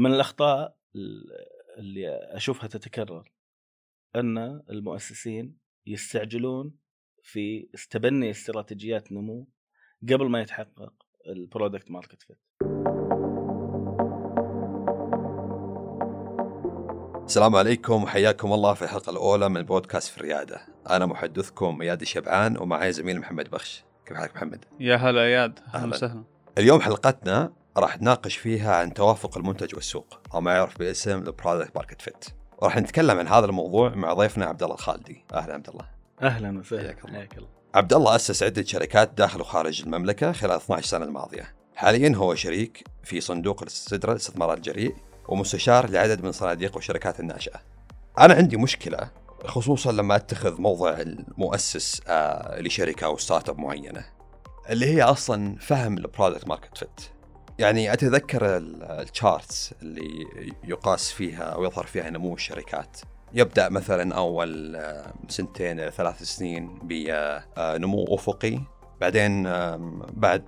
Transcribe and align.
من 0.00 0.14
الأخطاء 0.14 0.76
اللي 1.78 2.08
أشوفها 2.08 2.66
تتكرر 2.68 3.32
أن 4.16 4.38
المؤسسين 4.70 5.56
يستعجلون 5.86 6.74
في 7.22 7.68
تبني 7.90 8.30
استراتيجيات 8.30 9.12
نمو 9.12 9.48
قبل 10.02 10.30
ما 10.30 10.40
يتحقق 10.40 10.92
ال 11.26 11.34
product 11.34 11.90
market 11.90 12.22
fit 12.22 12.38
السلام 17.24 17.56
عليكم 17.56 18.02
وحياكم 18.02 18.52
الله 18.52 18.74
في 18.74 18.82
الحلقة 18.82 19.10
الأولى 19.10 19.48
من 19.48 19.62
بودكاست 19.62 20.12
في 20.12 20.18
الريادة. 20.18 20.60
أنا 20.90 21.06
محدثكم 21.06 21.82
إياد 21.82 22.00
الشبعان 22.00 22.58
ومعي 22.58 22.92
زميل 22.92 23.18
محمد 23.18 23.50
بخش. 23.50 23.84
كيف 24.06 24.16
حالك 24.16 24.36
محمد؟ 24.36 24.64
يا 24.80 24.96
هلا 24.96 25.20
إياد. 25.20 25.58
أهلا. 25.74 25.94
وسهلا. 25.94 26.24
اليوم 26.58 26.80
حلقتنا 26.80 27.59
راح 27.76 28.00
نناقش 28.00 28.36
فيها 28.36 28.76
عن 28.76 28.94
توافق 28.94 29.38
المنتج 29.38 29.74
والسوق 29.74 30.20
أو 30.34 30.40
ما 30.40 30.54
يعرف 30.54 30.78
باسم 30.78 31.18
ال 31.18 31.25
product 31.25 31.76
market 31.76 32.02
fit 32.02 32.24
وراح 32.58 32.76
نتكلم 32.76 33.18
عن 33.18 33.28
هذا 33.28 33.46
الموضوع 33.46 33.94
مع 33.94 34.12
ضيفنا 34.12 34.46
عبد 34.46 34.62
الله 34.62 34.74
الخالدي. 34.74 35.24
أهلا 35.34 35.54
عبد 35.54 35.68
الله. 35.68 35.84
أهلا 36.22 36.58
وسهلا. 36.58 36.96
حياك 37.06 37.38
الله. 37.38 37.48
عبد 37.74 37.92
الله 37.92 38.16
أسس 38.16 38.42
عدة 38.42 38.64
شركات 38.64 39.12
داخل 39.18 39.40
وخارج 39.40 39.82
المملكة 39.82 40.32
خلال 40.32 40.56
12 40.56 40.86
سنة 40.86 41.04
الماضية. 41.04 41.54
حاليا 41.74 42.16
هو 42.16 42.34
شريك 42.34 42.84
في 43.02 43.20
صندوق 43.20 43.62
السدرة 43.62 44.10
للاستثمار 44.10 44.54
الجريء 44.54 44.94
ومستشار 45.28 45.90
لعدد 45.90 46.24
من 46.24 46.32
صناديق 46.32 46.76
والشركات 46.76 47.20
الناشئة 47.20 47.60
أنا 48.18 48.34
عندي 48.34 48.56
مشكلة 48.56 49.10
خصوصا 49.44 49.92
لما 49.92 50.16
أتخذ 50.16 50.60
موضع 50.60 50.90
المؤسس 50.90 52.00
آه 52.08 52.60
لشركة 52.60 53.04
أو 53.04 53.16
startup 53.16 53.58
معينة 53.58 54.04
اللي 54.70 54.86
هي 54.86 55.02
أصلا 55.02 55.56
فهم 55.60 55.98
ال 55.98 56.04
product 56.04 56.48
market 56.48 56.78
fit 56.78 57.00
يعني 57.60 57.92
أتذكر 57.92 58.56
ال 58.82 58.95
charts 58.95 59.74
اللي 59.82 60.26
يقاس 60.64 61.12
فيها 61.12 61.42
أو 61.42 61.64
يظهر 61.64 61.86
فيها 61.86 62.10
نمو 62.10 62.34
الشركات. 62.34 63.00
يبدأ 63.34 63.68
مثلا 63.68 64.14
أول 64.14 64.76
آه، 64.76 65.12
سنتين 65.28 65.80
إلى 65.80 65.90
ثلاث 65.90 66.22
سنين 66.22 66.78
بنمو 66.82 68.14
أفقي. 68.14 68.60
بعدين 69.00 69.42
بعد 70.12 70.44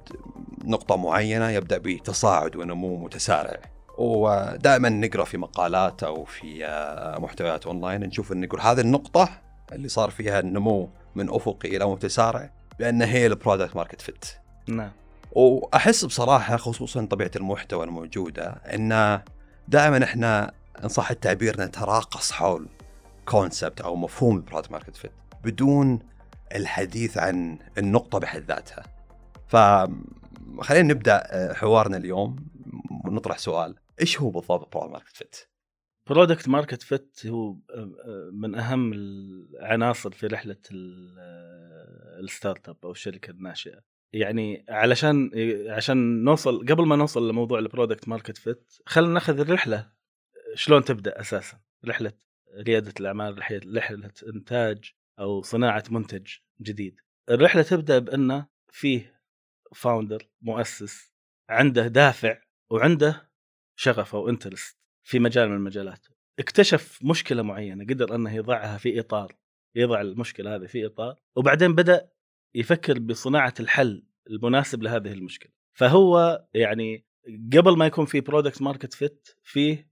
نقطة 0.64 0.96
معينة 0.96 1.50
يبدأ 1.50 1.78
بتصاعد 1.78 2.56
ونمو 2.56 2.96
متسارع. 2.96 3.60
ودائما 3.98 4.88
نقرأ 4.88 5.24
في 5.24 5.38
مقالات 5.38 6.02
أو 6.02 6.24
في 6.24 6.66
آه، 6.66 7.18
محتويات 7.18 7.66
أونلاين 7.66 8.00
نشوف 8.00 8.33
نقول 8.33 8.60
هذه 8.60 8.80
النقطة 8.80 9.28
اللي 9.72 9.88
صار 9.88 10.10
فيها 10.10 10.40
النمو 10.40 10.90
من 11.14 11.30
أفقي 11.30 11.77
إلى 11.77 11.86
متسارع 11.86 12.50
بان 12.78 13.02
هي 13.02 13.27
ال 13.27 13.33
product 13.33 13.77
market 13.77 14.00
fit 14.00 14.24
نعم. 14.68 14.90
وأحس 15.33 16.05
بصراحة 16.05 16.56
خصوصا 16.56 17.05
طبيعة 17.06 17.30
المحتوى 17.36 17.84
الموجودة 17.84 18.48
إن 18.48 19.22
دائما 19.69 20.05
إحنا 20.05 20.52
إن 20.84 20.89
صح 20.89 21.11
التعبير 21.11 21.61
نتراقص 21.61 22.33
حول 22.33 22.69
concept 23.24 23.80
أو 23.80 23.97
مفهوم 23.97 24.36
ال 24.36 24.41
product 24.41 24.72
market 24.72 24.96
fit 24.96 25.12
بدون 25.44 25.98
الحديث 26.55 27.19
عن 27.19 27.58
النقطة 27.78 28.19
بحد 28.19 28.42
ذاتها. 28.42 28.83
فخلينا 29.48 30.94
نبدأ 30.94 31.22
آه، 31.27 31.52
حوارنا 31.52 31.96
اليوم 31.96 32.36
ونطرح 33.05 33.39
سؤال. 33.39 33.74
إيش 34.00 34.20
هو 34.20 34.30
بالضبط 34.30 34.77
product 34.77 34.92
market 34.92 35.16
fit؟ 35.16 35.36
product 36.06 36.48
market 36.48 36.82
fit 36.82 37.27
هو 37.27 37.50
آه، 37.50 37.56
آه، 37.74 38.30
من 38.33 38.55
أهم 38.55 38.92
العناصر 38.92 40.11
في 40.11 40.27
رحلة 40.27 40.56
ال 42.20 42.68
startup 42.68 42.77
أو 42.84 42.91
الشركة 42.91 43.30
الناشئة. 43.30 43.91
يعني 44.12 44.64
علشان 44.68 45.30
عشان 45.68 46.24
نوصل 46.24 46.66
قبل 46.66 46.86
ما 46.86 46.96
نوصل 46.96 47.28
لموضوع 47.28 47.58
ال 47.58 47.65
product 47.65 48.08
market 48.08 48.38
fit 48.38 48.72
خلينا 48.86 49.12
ناخذ 49.12 49.41
الرحلة. 49.41 49.92
شلون 50.55 50.84
تبدأ 50.84 51.20
أساسا؟ 51.20 51.60
رحلة 51.84 52.12
رياده 52.56 52.92
الأعمال 53.00 53.38
رحلة 53.38 54.12
إنتاج 54.34 54.92
أو 55.18 55.42
صناعة 55.42 55.84
منتج 55.90 56.27
جديد. 56.60 57.00
الرحلة 57.30 57.62
تبدأ 57.62 57.98
بانه 57.98 58.46
فيه 58.68 59.20
founder 59.74 60.28
مؤسس 60.42 61.12
عنده 61.50 61.86
دافع 61.86 62.39
وعنده 62.70 63.30
شغف 63.77 64.14
أو 64.14 64.29
interest 64.28 64.78
في 65.02 65.18
مجال 65.18 65.48
من 65.48 65.56
المجالات. 65.56 66.06
اكتشف 66.39 66.98
مشكلة 67.02 67.42
معينة 67.42 67.84
قدر 67.84 68.14
أنه 68.14 68.34
يضعها 68.34 68.79
في 68.79 69.00
إطار 69.00 69.36
يضع 69.74 70.00
المشكلة 70.00 70.55
هذه 70.55 70.67
في 70.67 70.86
إطار 70.86 71.20
وبعدين 71.36 71.74
بدأ 71.74 72.11
يفكر 72.55 72.98
بصناعة 72.98 73.55
الحل 73.61 74.07
المناسب 74.30 74.83
لهذه 74.83 75.13
المشكلة. 75.13 75.52
فهو 75.73 76.45
يعني 76.55 77.07
قبل 77.52 77.77
ما 77.77 77.86
يكون 77.86 78.05
في 78.07 78.20
product 78.20 78.62
market 78.62 78.95
fit 78.95 79.28
فيه 79.42 79.90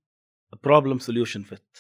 problem 0.65 0.99
solution 0.99 1.43
fit 1.43 1.79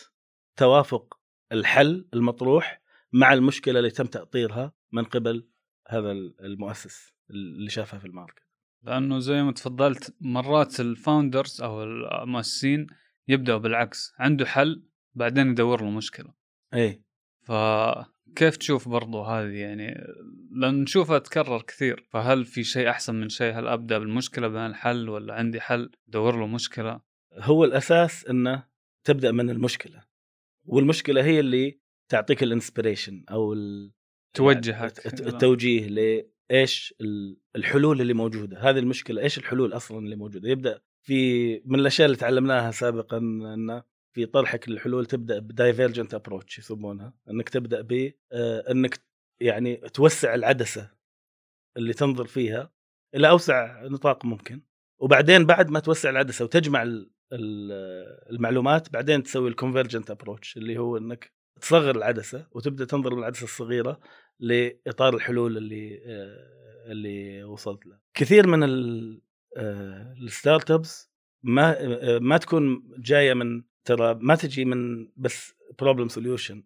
توافق 0.56 1.20
الحل 1.52 2.08
المطروح 2.14 2.82
مع 3.12 3.32
المشكلة 3.32 3.78
اللي 3.78 3.90
تم 3.90 4.06
تأطيرها 4.06 4.72
من 4.92 5.04
قبل 5.04 5.48
هذا 5.88 6.12
المؤسس 6.40 7.14
اللي 7.30 7.70
شافها 7.70 7.98
في 7.98 8.06
ال 8.06 8.11
market. 8.11 8.42
لأنه 8.82 9.18
زي 9.18 9.42
ما 9.42 9.52
تفضلت 9.52 10.16
مرات 10.20 10.80
ال 10.80 10.90
founders 10.90 11.62
أو 11.62 11.82
المؤسسين 11.82 12.86
يبدأوا 13.28 13.58
بالعكس. 13.58 14.12
عنده 14.18 14.46
حل 14.46 14.82
بعدين 15.14 15.50
يدور 15.50 15.82
له 15.82 15.90
مشكلة. 15.90 16.34
اي 16.74 17.02
فكيف 17.40 18.56
تشوف 18.56 18.88
برضو 18.88 19.22
هذه 19.22 19.54
يعني 19.54 19.94
لأن 20.50 20.82
نشوفها 20.82 21.18
تكرر 21.18 21.62
كثير. 21.62 22.06
فهل 22.10 22.44
في 22.44 22.64
شيء 22.64 22.90
أحسن 22.90 23.14
من 23.14 23.28
شيء؟ 23.28 23.58
هل 23.58 23.68
أبدأ 23.68 23.98
بالمشكلة 23.98 24.48
بعدين 24.48 24.66
الحل 24.66 25.08
ولا 25.08 25.34
عندي 25.34 25.60
حل؟ 25.60 25.90
دور 26.06 26.36
له 26.36 26.46
مشكلة. 26.46 27.00
هو 27.34 27.64
الأساس 27.64 28.26
إنه 28.26 28.66
تبدأ 29.04 29.32
من 29.32 29.50
المشكلة 29.50 30.04
والمشكلة 30.64 31.24
هي 31.24 31.40
اللي 31.40 31.80
تعطيك 32.08 32.42
ال 32.42 32.49
inspiration 32.49 33.24
أو 33.30 33.56
توجهك. 34.34 35.06
التوجيه 35.06 36.30
إيش 36.50 36.94
الحلول 37.56 38.00
اللي 38.00 38.14
موجودة. 38.14 38.58
هذه 38.58 38.78
المشكلة 38.78 39.22
إيش 39.22 39.38
الحلول 39.38 39.72
أصلا 39.72 39.98
اللي 39.98 40.16
موجودة؟ 40.16 40.48
يبدأ 40.48 40.80
في 41.02 41.54
من 41.64 41.80
الأشياء 41.80 42.06
اللي 42.06 42.16
تعلمناها 42.16 42.70
سابقا 42.70 43.18
انه 43.18 43.82
في 44.12 44.26
طرحك 44.26 44.68
للحلول 44.68 45.06
تبدأ 45.06 45.38
ب 45.38 45.46
divergent 45.46 46.14
approach 46.14 46.58
يسمونها. 46.58 47.14
إنك 47.30 47.48
تبدأ 47.48 47.80
ب 47.80 48.12
آه، 48.32 48.70
إنك 48.70 49.00
يعني 49.40 49.76
توسع 49.76 50.34
العدسة 50.34 50.90
اللي 51.76 51.92
تنظر 51.92 52.26
فيها 52.26 52.72
إلى 53.14 53.28
أوسع 53.28 53.82
نطاق 53.82 54.24
ممكن 54.24 54.62
وبعدين 54.98 55.46
بعد 55.46 55.70
ما 55.70 55.80
توسع 55.80 56.10
العدسة 56.10 56.44
وتجمع 56.44 56.86
المعلومات 58.30 58.92
بعدين 58.92 59.22
تسوي 59.22 59.48
ال 59.48 59.54
convergent 59.54 60.10
approach 60.10 60.56
اللي 60.56 60.78
هو 60.78 60.96
إنك 60.96 61.32
تصغر 61.60 61.96
العدسة 61.96 62.46
وتبدأ 62.52 62.84
تنظر 62.84 63.14
من 63.14 63.18
العدسه 63.18 63.44
الصغيرة 63.44 64.00
لإطار 64.40 65.14
الحلول 65.14 65.56
اللي 65.56 66.02
آه، 66.06 66.92
اللي 66.92 67.44
وصلت 67.44 67.86
له. 67.86 67.98
كثير 68.14 68.46
من 68.46 68.62
آه، 69.56 70.14
ال 70.22 70.70
startups 70.70 71.10
ما 71.42 71.76
آه، 71.80 72.18
ما 72.18 72.36
تكون 72.36 72.92
جاية 72.98 73.34
من 73.34 73.62
ترى 73.84 74.14
ما 74.14 74.34
تجي 74.34 74.64
من 74.64 75.08
بس 75.16 75.54
problem 75.78 76.08
solution 76.08 76.62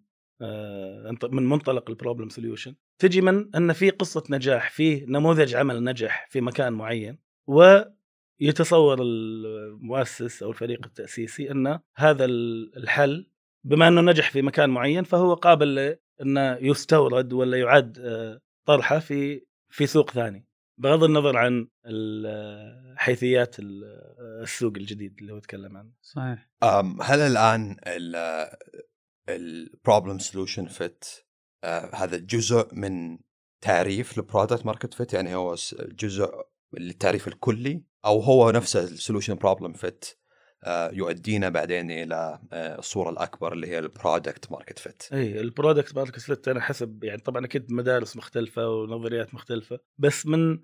من 1.23 1.49
منطلق 1.49 1.91
ال 1.91 1.95
problem 1.95 2.29
solution 2.29 2.75
تجي 2.99 3.21
من 3.21 3.55
أن 3.57 3.73
في 3.73 3.91
قصة 3.91 4.25
نجاح 4.31 4.71
في 4.71 5.05
نموذج 5.09 5.55
عمل 5.55 5.85
نجح 5.85 6.27
في 6.31 6.41
مكان 6.41 6.73
معين 6.73 7.19
ويتصور 7.47 9.03
المؤسس 9.03 10.43
أو 10.43 10.51
الفريق 10.51 10.87
التأسيسي 10.87 11.51
أن 11.51 11.79
هذا 11.97 12.25
الحل 12.25 13.31
بما 13.65 13.89
أنه 13.89 14.01
نجح 14.01 14.31
في 14.31 14.43
مكان 14.43 14.71
معين 14.71 15.05
فهو 15.05 15.35
قابل 15.35 15.97
انه 16.23 16.57
يستورد 16.61 17.33
ولا 17.33 17.59
يعاد 17.59 17.99
آه، 17.99 18.41
طرحة 18.67 18.99
في 18.99 19.47
في 19.69 19.87
سوق 19.87 20.11
ثاني. 20.11 20.47
بغض 20.79 21.05
النظر 21.05 21.37
عن 21.37 21.69
حيثيات 22.97 23.57
السوق 23.61 24.73
الجديد 24.77 25.19
اللي 25.21 25.33
هو 25.33 25.39
تكلم 25.39 25.77
عنه. 25.77 25.93
صحيح. 26.03 26.49
هل 27.03 27.21
الآن 27.21 27.77
ال 29.29 29.40
problem 29.40 30.19
solution 30.19 30.67
fit 30.67 31.05
هذا 31.95 32.17
جزء 32.17 32.69
من 32.75 33.19
تعريف 33.61 34.19
ال 34.19 34.25
product 34.25 34.67
market 34.67 34.95
fit 34.95 35.13
يعني 35.13 35.35
هو 35.35 35.55
جزء 35.81 36.31
للتعريف 36.73 37.29
الكلي 37.29 37.83
أو 38.05 38.21
هو 38.21 38.51
نفسه 38.51 38.85
ال 38.85 38.90
solution 38.90 39.35
problem 39.35 39.73
fit 39.73 40.05
يؤدينا 40.93 41.49
بعدين 41.49 41.91
إلى 41.91 42.41
آه، 42.53 42.79
الصورة 42.79 43.11
الأكبر 43.11 43.53
اللي 43.53 43.67
هي 43.67 43.79
البرودكت 43.79 44.53
ماركت 44.53 44.79
فيت. 44.79 45.03
اي 45.13 45.41
البرودكت 45.41 45.97
ماركت 45.97 46.21
فيت 46.21 46.49
أنا 46.49 46.61
حسب 46.61 47.05
يعني 47.05 47.21
طبعا 47.21 47.45
أكيد 47.45 47.73
مدارس 47.73 48.17
مختلفة 48.17 48.69
ونظريات 48.69 49.35
مختلفة 49.35 49.81
بس 49.99 50.27
من 50.27 50.59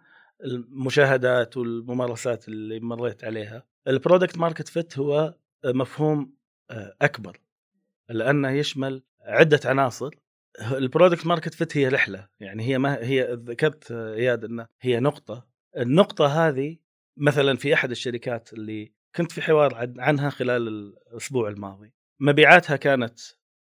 المشاهدات 0.44 1.56
والممارسات 1.56 2.48
اللي 2.48 2.80
مريت 2.80 3.24
عليها 3.24 3.66
ال 3.88 3.94
product 3.94 4.38
market 4.38 4.68
fit 4.68 4.98
هو 4.98 5.34
مفهوم 5.64 6.34
آه، 6.70 6.96
أكبر 7.02 7.40
لأنه 8.10 8.50
يشمل 8.50 9.02
عدة 9.20 9.60
عناصر. 9.64 10.10
ال 10.72 10.79
product 10.79 11.26
market 11.26 11.54
fit 11.54 11.76
هي 11.76 11.88
رحله 11.88 12.28
يعني 12.40 12.62
هي 12.64 12.78
ما 12.78 12.96
هي 13.04 13.34
ذكرت 13.34 13.92
إياد 13.92 14.44
إنه 14.44 14.66
هي 14.80 15.00
نقطة. 15.00 15.46
النقطة 15.76 16.26
هذه 16.48 16.76
مثلا 17.16 17.56
في 17.56 17.74
أحد 17.74 17.90
الشركات 17.90 18.52
اللي 18.52 18.92
كنت 19.16 19.32
في 19.32 19.42
حوار 19.42 19.74
عن- 19.74 20.00
عنها 20.00 20.30
خلال 20.30 20.68
الأسبوع 20.68 21.48
الماضي. 21.48 21.92
مبيعاتها 22.20 22.76
كانت 22.76 23.20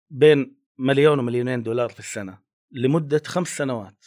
بين 0.09 0.55
مليون 0.77 1.19
ومليونين 1.19 1.63
دولار 1.63 1.89
في 1.89 1.99
السنة 1.99 2.39
لمدة 2.71 3.21
خمس 3.25 3.57
سنوات. 3.57 4.05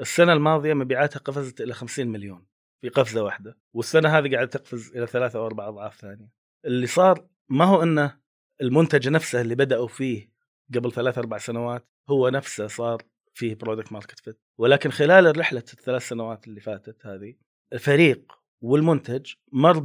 السنة 0.00 0.32
الماضية 0.32 0.74
مبيعاتها 0.74 1.20
قفزت 1.20 1.60
إلى 1.60 1.74
50 1.74 2.08
مليون 2.08 2.46
في 2.80 2.88
قفزة 2.88 3.22
واحدة 3.22 3.58
والسنة 3.74 4.08
هذه 4.18 4.34
قاعدة 4.34 4.50
تقفز 4.50 4.96
إلى 4.96 5.06
ثلاثة 5.06 5.38
أو 5.38 5.46
أربع 5.46 5.68
أضعاف 5.68 6.00
ثانية. 6.00 6.30
اللي 6.64 6.86
صار 6.86 7.26
ما 7.48 7.64
هو 7.64 7.82
إنه 7.82 8.18
المنتج 8.60 9.08
نفسه 9.08 9.40
اللي 9.40 9.54
بدأوا 9.54 9.88
فيه 9.88 10.30
قبل 10.74 10.92
ثلاث 10.92 11.18
أربع 11.18 11.38
سنوات 11.38 11.88
هو 12.08 12.28
نفسه 12.28 12.66
صار 12.66 13.02
فيه 13.34 13.54
product 13.54 13.92
market 13.92 14.20
fit 14.20 14.40
ولكن 14.58 14.90
خلال 14.90 15.26
الرحلة 15.26 15.58
الثلاث 15.72 16.08
سنوات 16.08 16.48
اللي 16.48 16.60
فاتت 16.60 17.06
هذه 17.06 17.34
الفريق 17.72 18.32
والمنتج 18.60 19.32
مر 19.52 19.78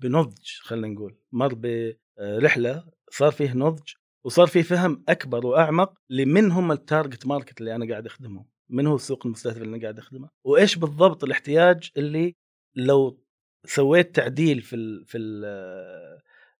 بنضج 0.00 0.48
خلينا 0.60 0.88
نقول 0.88 1.16
مر 1.32 1.54
برحله 1.54 2.84
صار 3.10 3.32
فيه 3.32 3.52
نضج 3.54 3.92
وصار 4.24 4.46
فيه 4.46 4.62
فهم 4.62 5.04
أكبر 5.08 5.46
وأعمق 5.46 5.94
لمن 6.10 6.50
هم 6.50 6.72
ال 6.72 6.80
target 6.80 7.26
market 7.26 7.60
اللي 7.60 7.74
أنا 7.74 7.88
قاعد 7.90 8.06
أخدمه 8.06 8.44
من 8.68 8.86
هو 8.86 8.94
السوق 8.94 9.26
المستهدف 9.26 9.56
اللي 9.56 9.76
أنا 9.76 9.82
قاعد 9.82 9.98
أخدمه 9.98 10.28
وإيش 10.44 10.76
بالضبط 10.76 11.24
الاحتياج 11.24 11.90
اللي 11.96 12.34
لو 12.76 13.22
سويت 13.64 14.16
تعديل 14.16 14.62
في 14.62 14.76
ال 14.76 15.06
في 15.06 15.18
ال 15.18 15.44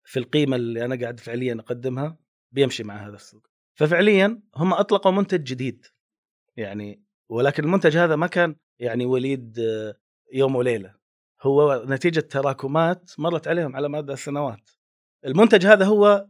في 0.05 0.19
القيمة 0.19 0.57
اللي 0.57 0.85
أنا 0.85 1.01
قاعد 1.01 1.21
فعليا 1.21 1.55
أقدمها 1.55 2.17
بيمشي 2.53 2.85
مع 2.85 3.09
هذا 3.09 3.17
السوق. 3.17 3.47
ففعليا 3.75 4.43
هم 4.57 4.73
أطلقوا 4.73 5.13
منتج 5.13 5.43
جديد. 5.43 5.87
يعني 6.57 7.03
ولكن 7.29 7.65
المنتج 7.65 7.97
هذا 7.97 8.17
ما 8.17 8.27
كان 8.27 8.57
يعني 8.79 9.07
وليد 9.07 9.59
آه، 9.59 9.95
يوم 10.33 10.57
وليلة. 10.57 10.95
هو 11.43 11.85
نتيجة 11.87 12.21
تراكمات 12.21 13.11
مرت 13.19 13.49
عليهم 13.49 13.77
على 13.77 13.89
مدى 13.89 14.17
سنوات 14.17 14.71
المنتج 15.25 15.67
هذا 15.67 15.85
هو 15.85 16.27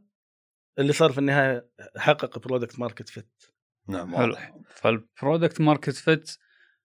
اللي 0.78 0.92
صار 0.92 1.12
في 1.12 1.18
النهاية 1.18 1.68
حقق 1.96 2.38
برودكت 2.38 2.78
ماركت 2.78 3.08
فيت 3.08 3.44
نعم 3.88 4.16
حلو. 4.16 4.26
واضح. 4.26 4.54
فال 4.74 4.94
product 4.94 5.60
market 5.60 5.96
fit 5.96 6.38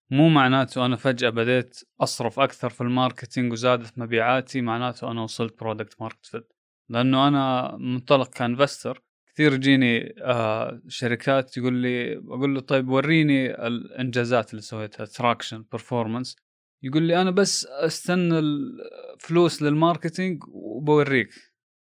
مو 0.10 0.30
معناته 0.30 0.86
أنا 0.86 0.95
فجأة 0.95 1.30
بديت 1.30 1.80
أصرف 2.01 2.39
أكثر 2.39 2.69
في 2.69 2.81
ال 2.81 2.88
marketing 2.88 3.51
وزادت 3.51 4.00
مبيعاتي 4.00 4.62
معناته 4.62 5.12
أنا 5.12 5.22
وصلت 5.22 5.60
product 5.59 6.01
market 6.01 6.25
fit 6.25 6.53
لأنه 6.89 7.28
أنا 7.28 7.75
منطلق 7.78 8.30
ك 8.33 8.40
investor. 8.40 9.03
كثير 9.34 9.54
يجيني 9.54 10.16
آه 10.22 10.81
شركات 10.88 11.57
يقول 11.57 11.74
لي 11.74 12.18
أقول 12.18 12.56
له 12.56 12.62
طيب 12.62 12.89
وريني 12.89 13.68
الإنجازات 13.68 14.51
اللي 14.51 14.62
سويتها 14.62 15.06
traction 15.06 15.65
performance 15.71 16.35
يقول 16.84 17.04
لي 17.04 17.22
أنا 17.22 17.31
بس 17.31 17.66
أستنى 17.66 18.39
الفلوس 18.39 19.62
لل 19.62 19.76
marketing 19.76 20.44
وبوريك 20.48 21.30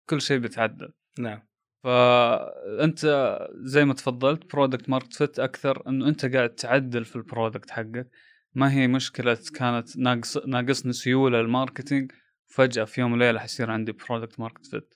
كل 0.09 0.21
شيء 0.21 0.37
بيتعدل 0.37 0.93
نعم. 1.19 1.39
فانت 1.83 2.99
زي 3.53 3.85
ما 3.85 3.93
تفضلت 3.93 4.51
product 4.53 4.89
market 4.89 5.13
fit 5.13 5.39
أكثر 5.39 5.83
إنه 5.87 6.07
أنت 6.07 6.25
قاعد 6.25 6.49
تعدل 6.49 7.05
في 7.05 7.15
ال 7.15 7.22
product 7.22 7.71
حقك. 7.71 8.09
ما 8.53 8.73
هي 8.73 8.87
مشكلة 8.87 9.37
كانت 9.55 9.97
ناقص 9.97 10.37
ناقصني 10.37 10.93
سيولة 10.93 11.39
ال 11.39 11.47
marketing 11.47 12.11
فجأة 12.51 12.83
في 12.83 13.01
يوم 13.01 13.13
وليله 13.13 13.39
حيصير 13.39 13.71
عندي 13.71 13.91
product 13.91 14.39
market 14.39 14.65
fit. 14.65 14.93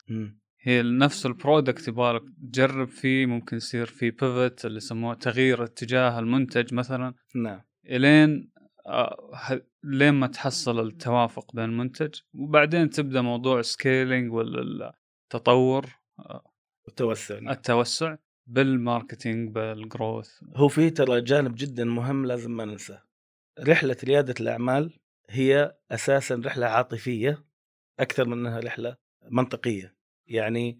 هي 0.61 0.81
نفس 0.83 1.25
ال 1.25 1.33
product 1.33 1.87
يبغالك 1.87 2.21
تجرب 2.51 2.87
فيه 2.87 3.25
ممكن 3.25 3.57
يصير 3.57 3.85
في 3.85 4.11
pivot 4.11 4.65
اللي 4.65 4.77
يسموه 4.77 5.13
تغيير 5.13 5.63
اتجاه 5.63 6.19
المنتج 6.19 6.73
مثلا. 6.73 7.13
نعم. 7.35 7.61
إلين 7.85 8.51
آه، 8.87 9.31
ه- 9.35 9.61
لين 9.83 10.13
ما 10.13 10.27
تحصل 10.27 10.87
التوافق 10.87 11.55
بين 11.55 11.65
المنتج. 11.65 12.19
وبعدين 12.33 12.89
تبدأ 12.89 13.21
موضوع 13.21 13.61
scaling 13.61 14.33
ولا 14.33 14.93
التطور 15.23 15.85
التوسع 16.87 17.39
نعم. 17.39 17.53
التوسع 17.53 18.15
بال 18.47 18.66
marketing 18.66 19.49
بال 19.55 19.74
growth 19.74 20.29
هو 20.55 20.67
في 20.67 20.89
ترى 20.89 21.21
جانب 21.21 21.55
جدا 21.55 21.85
مهم 21.85 22.25
لازم 22.25 22.51
ما 22.51 22.65
ننساه. 22.65 23.03
رحلة 23.59 23.97
ريادة 24.03 24.33
الأعمال 24.39 24.93
هي 25.29 25.75
أساسا 25.91 26.41
رحلة 26.45 26.65
عاطفية 26.65 27.45
أكثر 27.99 28.25
من 28.25 28.33
إنها 28.33 28.59
رحلة 28.59 28.97
منطقية 29.29 29.95
يعني 30.27 30.79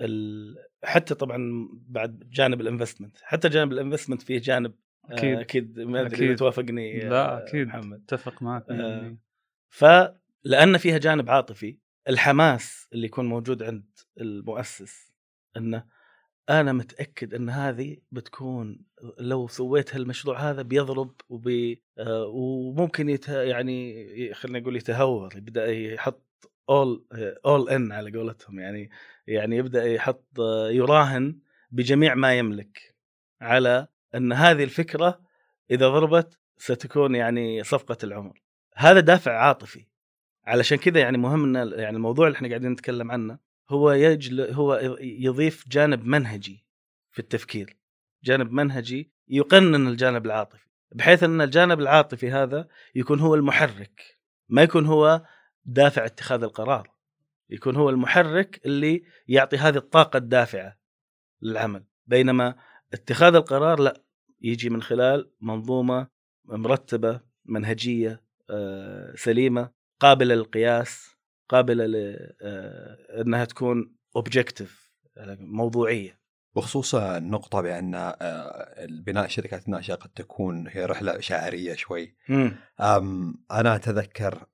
ال... 0.00 0.54
حتى 0.84 1.14
طبعا 1.14 1.68
بعد 1.72 2.28
جانب 2.30 2.60
ال 2.60 2.65
investment 2.65 3.16
حتى 3.22 3.48
جانب 3.48 3.72
ال 3.72 3.76
investment 3.76 4.22
فيه 4.22 4.38
جانب 4.38 4.74
آه، 5.10 5.14
أكيد. 5.14 5.38
أكيد 5.38 5.80
ما 5.80 6.00
أدري. 6.00 6.26
إذا 6.26 6.36
توافقني 6.36 7.00
لا 7.00 7.38
أكيد 7.38 7.66
محمد 7.66 8.02
أتفق 8.02 8.42
معك 8.42 8.64
آه. 8.70 9.16
فلان 9.68 10.76
فيها 10.78 10.98
جانب 10.98 11.30
عاطفي 11.30 11.78
الحماس 12.08 12.88
اللي 12.92 13.06
يكون 13.06 13.26
موجود 13.26 13.62
عند 13.62 13.84
المؤسس 14.20 15.12
إنه 15.56 15.84
أنا 16.50 16.72
متأكد 16.72 17.34
إن 17.34 17.50
هذه 17.50 17.96
بتكون 18.12 18.80
لو 19.18 19.48
سويت 19.48 19.94
هالمشروع 19.94 20.50
هذا 20.50 20.62
بيضرب 20.62 21.14
وبي 21.28 21.82
آه، 21.98 22.26
وممكن 22.26 23.08
يت 23.08 23.28
يعني 23.28 24.34
خلينا 24.34 24.58
نقول 24.58 24.76
يتهور 24.76 25.36
يبدأ 25.36 25.66
يحط 25.66 26.50
اول 26.68 27.06
اول 27.46 27.68
ان 27.68 27.92
على 27.92 28.18
قولتهم 28.18 28.60
يعني 28.60 28.90
يعني 29.26 29.56
يبدأ 29.56 29.84
يحط 29.84 30.40
آه، 30.40 30.70
يراهن 30.70 31.38
بجميع 31.70 32.14
ما 32.14 32.38
يملك 32.38 32.94
على 33.40 33.88
إن 34.14 34.32
هذه 34.32 34.64
الفكرة 34.64 35.20
إذا 35.70 35.88
ضربت 35.88 36.38
ستكون 36.56 37.14
يعني 37.14 37.64
صفقة 37.64 37.96
العمر. 38.04 38.42
هذا 38.74 39.00
دافع 39.00 39.32
عاطفي. 39.32 39.86
علشان 40.46 40.78
كذا 40.78 41.00
يعني 41.00 41.18
مهم 41.18 41.56
إن 41.56 41.72
يعني 41.72 41.96
الموضوع 41.96 42.26
اللي 42.26 42.36
إحنا 42.36 42.48
قاعدين 42.48 42.70
نتكلم 42.70 43.10
عنه 43.10 43.38
هو 43.70 43.92
يجل 43.92 44.40
هو 44.40 44.96
يضيف 45.00 45.68
جانب 45.68 46.04
منهجي 46.04 46.64
في 47.10 47.18
التفكير. 47.18 47.76
جانب 48.24 48.52
منهجي 48.52 49.12
يقنن 49.28 49.88
الجانب 49.88 50.26
العاطفي. 50.26 50.66
بحيث 50.94 51.22
إن 51.22 51.40
الجانب 51.40 51.80
العاطفي 51.80 52.30
هذا 52.30 52.68
يكون 52.94 53.20
هو 53.20 53.34
المحرك. 53.34 54.18
ما 54.48 54.62
يكون 54.62 54.86
هو 54.86 55.22
دافع 55.64 56.04
اتخاذ 56.04 56.42
القرار. 56.42 56.90
يكون 57.50 57.76
هو 57.76 57.90
المحرك 57.90 58.60
اللي 58.66 59.04
يعطي 59.28 59.56
هذه 59.56 59.76
الطاقة 59.76 60.16
الدافعة 60.16 60.78
للعمل. 61.42 61.84
بينما 62.06 62.54
اتخاذ 62.92 63.34
القرار 63.34 63.80
لا 63.80 64.02
يجي 64.40 64.70
من 64.70 64.82
خلال 64.82 65.30
منظومة 65.40 66.08
مرتبة 66.44 67.20
منهجية 67.44 68.22
آه، 68.50 69.14
سليمة 69.16 69.70
قابلة 70.00 70.34
للقياس. 70.34 71.17
قابلة 71.48 71.86
ل 71.86 72.16
آه، 72.42 73.20
إنها 73.20 73.44
تكون 73.44 73.96
اوبجكتيف 74.16 74.92
موضوعية. 75.40 76.18
بخصوص 76.56 76.94
النقطة 76.94 77.60
بأن 77.60 77.94
آه، 77.94 78.14
البناء 78.84 79.24
الشركات 79.24 79.66
الناشئة 79.66 79.94
قد 79.94 80.10
تكون 80.10 80.68
هي 80.68 80.84
رحلة 80.84 81.20
شاعرية 81.20 81.74
شوي. 81.74 82.16
أم 82.80 83.34
أنا 83.50 83.76
أتذكر 83.76 84.46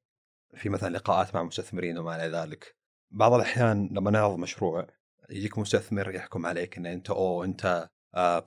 في 0.56 0.68
مثلا 0.68 0.96
لقاءات 0.96 1.34
مع 1.34 1.42
مستثمرين 1.42 1.98
وما 1.98 2.16
إلى 2.16 2.36
ذلك 2.36 2.76
بعض 3.10 3.32
الأحيان 3.32 3.88
لما 3.92 4.10
نعرض 4.10 4.38
مشروع 4.38 4.86
يجيك 5.30 5.58
مستثمر 5.58 6.14
يحكم 6.14 6.46
عليك 6.46 6.78
أن 6.78 6.86
أنت 6.86 7.10
أو 7.10 7.44
أنت 7.44 7.90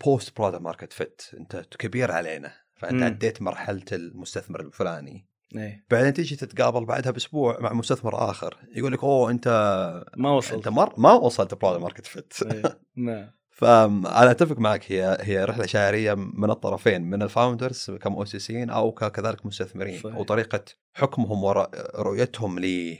post 0.06 0.38
product 0.38 0.62
market 0.62 0.94
fit 0.94 1.22
أنت 1.34 1.56
كبير 1.56 2.12
علينا 2.12 2.54
فأنت 2.76 2.96
مم. 2.96 3.04
عديت 3.04 3.42
مرحلة 3.42 3.86
المستثمر 3.92 4.62
الفلاني. 4.62 5.28
إيه. 5.56 5.86
بعدين 5.92 6.14
تيجي 6.14 6.36
تتقابل 6.36 6.86
بعدها 6.86 7.12
بأسبوع 7.12 7.60
مع 7.60 7.74
مستثمر 7.74 8.30
آخر. 8.30 8.58
يقول 8.76 8.94
لك 8.94 9.04
أوه 9.04 9.32
أنت 9.32 9.48
ما 10.18 10.32
وصلت. 10.32 10.54
أنت 10.54 10.68
مر 10.68 10.94
ما 10.98 11.14
وصلت 11.14 11.54
product 11.54 11.82
market 11.82 12.06
fit 12.06 12.34
إيه. 12.44 12.80
نعم. 12.96 13.32
فانا 13.50 14.32
أتفق 14.32 14.60
معك 14.60 14.92
هي 14.92 15.18
هي 15.22 15.46
رحلة 15.46 15.66
شاعريه 15.66 16.14
من 16.14 16.50
الطرفين 16.50 17.02
من 17.02 17.22
ال 17.22 17.30
founders 17.30 17.92
كمؤسسين 17.92 18.70
أو 18.70 18.92
كذلك 18.92 19.46
مستثمرين. 19.46 20.00
صحيح. 20.00 20.18
وطريقة 20.18 20.64
حكمهم 20.94 21.44
ورؤيتهم 21.44 22.60
ل 22.60 22.98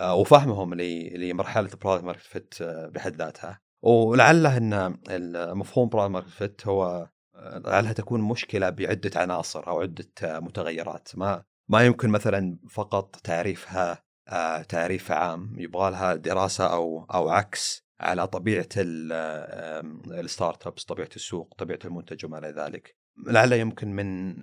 آه، 0.00 0.14
وفهمهم 0.14 0.74
لمرحلة 0.74 1.70
product 1.82 2.04
market 2.04 2.22
fit 2.22 2.62
بحد 2.62 3.16
ذاتها. 3.16 3.60
ولعله 3.82 4.56
إن 4.56 4.96
المفهوم 5.10 5.88
product 5.88 6.12
market 6.12 6.30
fit 6.30 6.66
هو 6.66 7.08
آه، 7.34 7.58
لعلها 7.58 7.92
تكون 7.92 8.20
مشكلة 8.20 8.70
بعدة 8.70 9.20
عناصر 9.20 9.66
أو 9.66 9.80
عدة 9.80 10.08
آه، 10.24 10.38
متغيرات. 10.38 11.08
ما 11.14 11.42
ما 11.68 11.86
يمكن 11.86 12.08
مثلا 12.10 12.58
فقط 12.70 13.16
تعريفها 13.16 14.02
آه، 14.28 14.62
تعريف 14.62 15.12
عام 15.12 15.54
يبغى 15.58 15.90
لها 15.90 16.14
دراسة 16.14 16.66
أو 16.72 17.04
أو 17.14 17.28
عكس 17.28 17.86
على 18.00 18.26
طبيعة 18.26 18.68
ال 18.76 20.66
startups 20.66 20.84
طبيعة 20.84 21.08
السوق 21.16 21.54
طبيعة 21.58 21.78
المنتج 21.84 22.24
وما 22.26 22.38
إلى 22.38 22.48
ذلك. 22.48 22.96
لعل 23.26 23.52
يمكن 23.52 23.92
من 23.92 24.36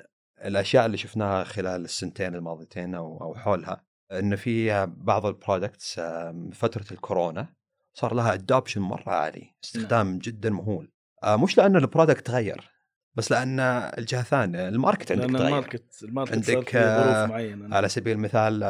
الأشياء 0.46 0.86
اللي 0.86 0.98
شفناها 0.98 1.44
خلال 1.44 1.86
السنتين 1.86 2.36
الماضيتين 2.36 2.96
أو 2.96 3.22
أو 3.22 3.36
حولها 3.36 3.86
إن 4.12 4.36
في 4.36 4.86
بعض 4.86 5.26
ال 5.26 5.34
products 5.34 6.00
فترة 6.54 6.86
الكورونا 6.92 7.54
صار 7.94 8.14
لها 8.14 8.34
adoption 8.34 8.82
مرة 8.82 9.10
عالي 9.10 9.56
استخدام 9.64 10.18
جدا 10.18 10.50
مهول. 10.50 10.92
آه، 11.24 11.36
مش 11.36 11.58
لأن 11.58 11.76
ال 11.76 11.82
product 11.82 12.28
تغير. 12.28 12.79
بس 13.20 13.32
لأن 13.32 13.60
الجهة 13.98 14.20
الثانية 14.20 14.68
الماركت 14.68 15.12
عندك 15.12 15.26
تغير 15.30 15.48
الماركت 15.48 16.04
الماركت 16.04 16.34
عندك، 16.34 16.50
عندك 16.56 16.76
آه، 16.76 17.04
ظروف 17.04 17.30
معينة. 17.32 17.76
على 17.76 17.90
سبيل 17.90 18.16
المثال 18.16 18.64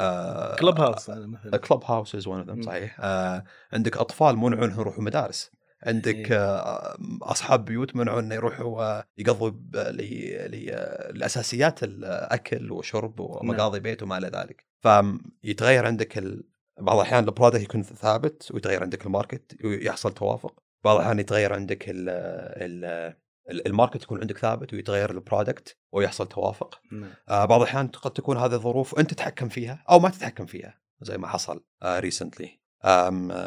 آه، 0.00 0.56
Clubhouse 0.56 1.10
أنا 1.10 1.26
مثلا. 1.26 1.56
Clubhouse 1.56 2.14
is 2.14 2.26
one 2.26 2.38
of 2.38 2.48
them. 2.48 2.62
صحيح. 2.62 2.96
آه، 3.00 3.44
عندك 3.72 3.96
أطفال 3.96 4.36
منعوا 4.36 4.64
انهم 4.66 4.80
يروحوا 4.80 5.02
مدارس. 5.02 5.50
عندك 5.86 6.14
إيه. 6.32 6.38
آه، 6.38 6.96
أصحاب 7.22 7.64
بيوت 7.64 7.96
منعوا 7.96 8.20
انه 8.20 8.34
يروحوا 8.34 8.82
آه، 8.82 9.04
يقضوا 9.18 9.50
الأساسيات 11.10 11.82
الأكل 11.82 12.72
وشرب 12.72 13.20
ومقاضي 13.20 13.80
بيت 13.80 14.02
وما 14.02 14.18
إلى 14.18 14.26
ذلك. 14.28 14.66
فيتغير 14.80 15.86
عندك 15.86 16.18
ال... 16.18 16.44
بعض 16.80 16.96
الأحيان 16.96 17.24
ال 17.24 17.29
product 17.29 17.62
يكون 17.62 17.82
ثابت 17.82 18.50
ويتغير 18.54 18.82
عندك 18.82 19.06
ال 19.06 19.13
market 19.13 19.56
ويحصل 19.64 20.12
توافق. 20.14 20.62
بعض 20.84 20.96
الأحيان 20.96 21.18
يتغير 21.18 21.52
عندك 21.52 21.84
ال 21.88 22.08
ال- 22.08 23.14
ال 23.50 23.57
market 23.57 24.02
يكون 24.02 24.20
عندك 24.20 24.38
ثابت 24.38 24.74
ويتغير 24.74 25.10
ال 25.10 25.18
product 25.18 25.76
ويحصل 25.92 26.28
توافق. 26.28 26.80
نعم. 26.92 27.10
آه 27.28 27.44
بعض 27.44 27.60
الأحيان 27.60 27.88
قد 27.88 28.10
تكون 28.10 28.36
هذه 28.36 28.54
الظروف 28.54 28.98
أنت 28.98 29.10
تتحكم 29.10 29.48
فيها 29.48 29.84
أو 29.90 29.98
ما 29.98 30.08
تتحكم 30.08 30.46
فيها 30.46 30.80
زي 31.00 31.18
ما 31.18 31.28
حصل 31.28 31.64
آه 31.82 32.00
recently 32.00 32.58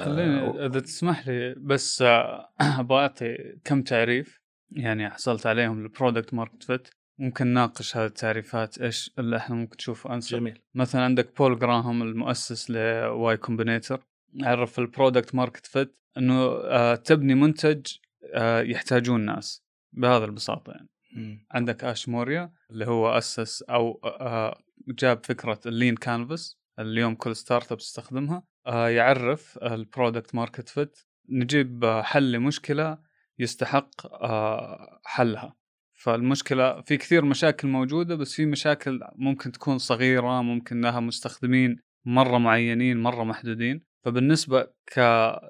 خليني 0.03 0.65
إذا 0.65 0.79
تسمح 0.79 1.27
لي 1.27 1.55
بس 1.57 2.01
آه، 2.01 2.53
أبغى 2.79 2.99
أعطي 2.99 3.37
كم 3.63 3.81
تعريف 3.81 4.41
يعني 4.71 5.09
حصلت 5.09 5.47
عليهم 5.47 5.81
لل 5.81 5.93
product 5.93 6.33
market 6.33 6.63
fit 6.63 6.87
ممكن 7.19 7.47
نناقش 7.47 7.97
هذه 7.97 8.05
التعريفات 8.05 8.81
إيش 8.81 9.11
اللي 9.19 9.37
إحنا 9.37 9.55
ممكن 9.55 9.75
نشوفه 9.79 10.13
أنسب. 10.13 10.37
جميل. 10.37 10.61
مثلا 10.75 11.01
عندك 11.01 11.37
بول 11.37 11.59
جراهام 11.59 12.01
المؤسس 12.01 12.69
ل 12.69 13.37
Y 13.37 13.44
Combinator 13.44 14.07
عرف 14.41 14.79
ال 14.79 14.86
product 14.86 15.35
market 15.35 15.65
fit 15.65 15.95
إنه 16.17 16.43
آه، 16.63 16.95
تبني 16.95 17.35
منتج 17.35 17.87
آه، 18.33 18.61
يحتاجون 18.61 19.19
الناس 19.19 19.60
بهذا 19.93 20.25
البساطة 20.25 20.71
يعني. 20.71 20.89
مم. 21.15 21.45
عندك 21.51 21.83
آش 21.83 22.09
موريا 22.09 22.51
اللي 22.71 22.87
هو 22.87 23.17
أسس 23.17 23.61
أو 23.61 24.01
آه، 24.03 24.61
جاب 24.87 25.25
فكرة 25.25 25.59
ال 25.65 25.71
Lean 25.71 25.95
Canvas 25.95 26.57
اليوم 26.79 27.15
كل 27.15 27.35
startup 27.35 27.77
تستخدمها 27.77 28.43
آه، 28.67 28.89
يعرف 28.89 29.59
ال 29.63 29.72
product 29.72 30.35
market 30.35 30.69
fit. 30.69 30.99
نجيب 31.29 31.83
آه، 31.83 32.01
حل 32.01 32.31
لمشكلة 32.31 32.97
يستحق 33.39 34.13
آه، 34.23 34.99
حلها. 35.05 35.55
فالمشكلة 35.93 36.81
في 36.81 36.97
كثير 36.97 37.25
مشاكل 37.25 37.67
موجودة 37.67 38.15
بس 38.15 38.33
في 38.33 38.45
مشاكل 38.45 38.99
ممكن 39.15 39.51
تكون 39.51 39.77
صغيرة 39.77 40.41
ممكن 40.41 40.81
لها 40.81 40.99
مستخدمين 40.99 41.77
مرة 42.05 42.37
معينين 42.37 42.97
مرة 42.97 43.23
محدودين. 43.23 43.85
فبالنسبة 44.05 44.67
ك 44.93 44.99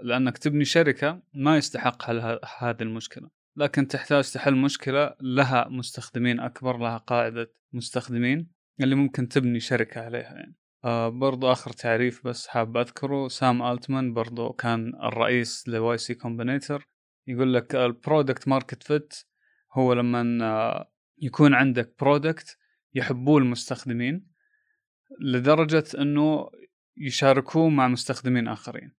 لأنك 0.03 0.37
تبني 0.37 0.65
شركة 0.65 1.21
ما 1.33 1.57
يستحق 1.57 2.09
هذه 2.57 2.81
المشكلة. 2.81 3.29
لكن 3.55 3.87
تحتاج 3.87 4.31
تحل 4.31 4.55
مشكلة 4.55 5.15
لها 5.21 5.67
مستخدمين 5.69 6.39
أكبر 6.39 6.77
لها 6.77 6.97
قاعدة 6.97 7.53
مستخدمين 7.73 8.51
اللي 8.81 8.95
ممكن 8.95 9.27
تبني 9.27 9.59
شركة 9.59 10.01
عليها 10.01 10.33
يعني. 10.33 10.55
آه 10.85 11.09
برضو 11.09 11.51
آخر 11.51 11.71
تعريف 11.71 12.27
بس 12.27 12.47
حاب 12.47 12.77
أذكره 12.77 13.27
سام 13.27 13.61
ألتمان 13.63 14.13
برضو 14.13 14.53
كان 14.53 14.93
الرئيس 15.03 15.67
ل 15.67 15.97
YC 15.97 16.13
Combinator 16.13 16.87
يقول 17.27 17.53
لك 17.53 17.75
ال 17.75 17.84
product 17.84 18.47
market 18.47 18.83
fit 18.83 19.13
هو 19.73 19.93
لما 19.93 20.45
آه، 20.45 20.91
يكون 21.17 21.53
عندك 21.53 21.95
product 21.99 22.57
يحبوه 22.93 23.37
المستخدمين 23.37 24.27
لدرجة 25.21 25.83
إنه 25.97 26.49
يشاركوه 26.97 27.69
مع 27.69 27.87
مستخدمين 27.87 28.47
آخرين. 28.47 28.91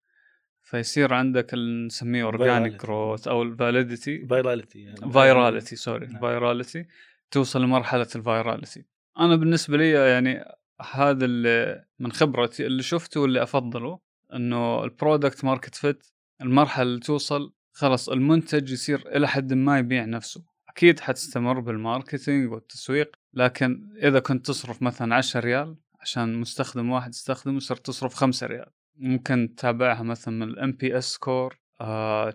فيصير 0.73 1.15
عندك 1.15 1.55
اللي 1.55 1.87
نسميه 1.87 2.25
organic. 2.25 2.83
growth 2.83 3.29
أو 3.29 3.43
ال 3.43 3.52
validity 3.52 4.27
virality 4.27 4.83
يعني. 4.83 5.13
virality 5.13 5.77
sorry 5.77 6.07
نعم. 6.07 6.21
virality 6.21 6.87
توصل 7.31 7.63
لمرحلة 7.63 8.07
ال 8.17 8.24
virality 8.24 8.85
أنا 9.19 9.37
بالنسبة 9.37 9.77
لي 9.77 9.91
يعني 9.91 10.45
هذا 10.93 11.25
اللي 11.25 11.85
من 11.99 12.13
خبرتي 12.13 12.67
اللي 12.67 12.83
شفته 12.83 13.21
واللي 13.21 13.43
أفضله 13.43 13.99
إنه 14.35 14.85
ال 14.85 14.92
product 14.92 15.45
market 15.45 15.75
fit 15.75 16.07
المرحلة 16.41 16.83
اللي 16.83 17.01
توصل 17.01 17.53
خلاص 17.73 18.09
المنتج 18.09 18.73
يصير 18.73 19.17
إلى 19.17 19.29
حد 19.29 19.53
ما 19.53 19.79
يبيع 19.79 20.05
نفسه. 20.05 20.45
أكيد 20.69 21.01
حتستمر 21.01 21.61
بال 21.61 21.78
marketing 21.78 22.53
والتسويق 22.53 23.17
لكن 23.35 23.89
إذا 24.03 24.21
كنت 24.21 24.47
تصرف 24.47 24.83
مثلا 24.83 25.15
10 25.15 25.41
ريال 25.41 25.77
عشان 26.01 26.41
مستخدم 26.41 26.91
واحد 26.91 27.11
يستخدمه 27.11 27.59
صرت 27.59 27.87
تصرف 27.87 28.15
5 28.15 28.47
ريال. 28.47 28.71
ممكن 28.97 29.55
تتابعها 29.57 30.03
مثلا 30.03 30.35
من 30.35 30.43
ال 30.43 30.73
NPS 30.73 31.05
score 31.05 31.59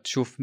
تشوف 0.04 0.42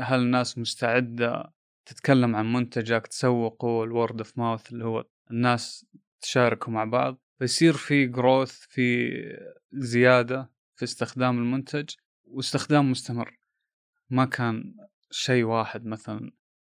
هل 0.00 0.20
الناس 0.20 0.58
مستعدة 0.58 1.52
تتكلم 1.86 2.36
عن 2.36 2.52
منتجك 2.52 3.06
تسوقه 3.06 3.84
ال 3.84 3.91
word 3.91 4.18
of 4.18 4.38
mouth 4.38 4.72
اللي 4.72 4.84
هو 4.84 5.04
الناس 5.30 5.86
تشاركوا 6.20 6.72
مع 6.72 6.84
بعض. 6.84 7.20
فيصير 7.38 7.72
في 7.72 8.06
growth 8.06 8.52
في 8.52 9.10
زيادة 9.72 10.50
في 10.74 10.84
استخدام 10.84 11.38
المنتج 11.38 11.94
واستخدام 12.24 12.90
مستمر. 12.90 13.38
ما 14.10 14.24
كان 14.24 14.74
شيء 15.10 15.44
واحد 15.44 15.84
مثلا. 15.84 16.30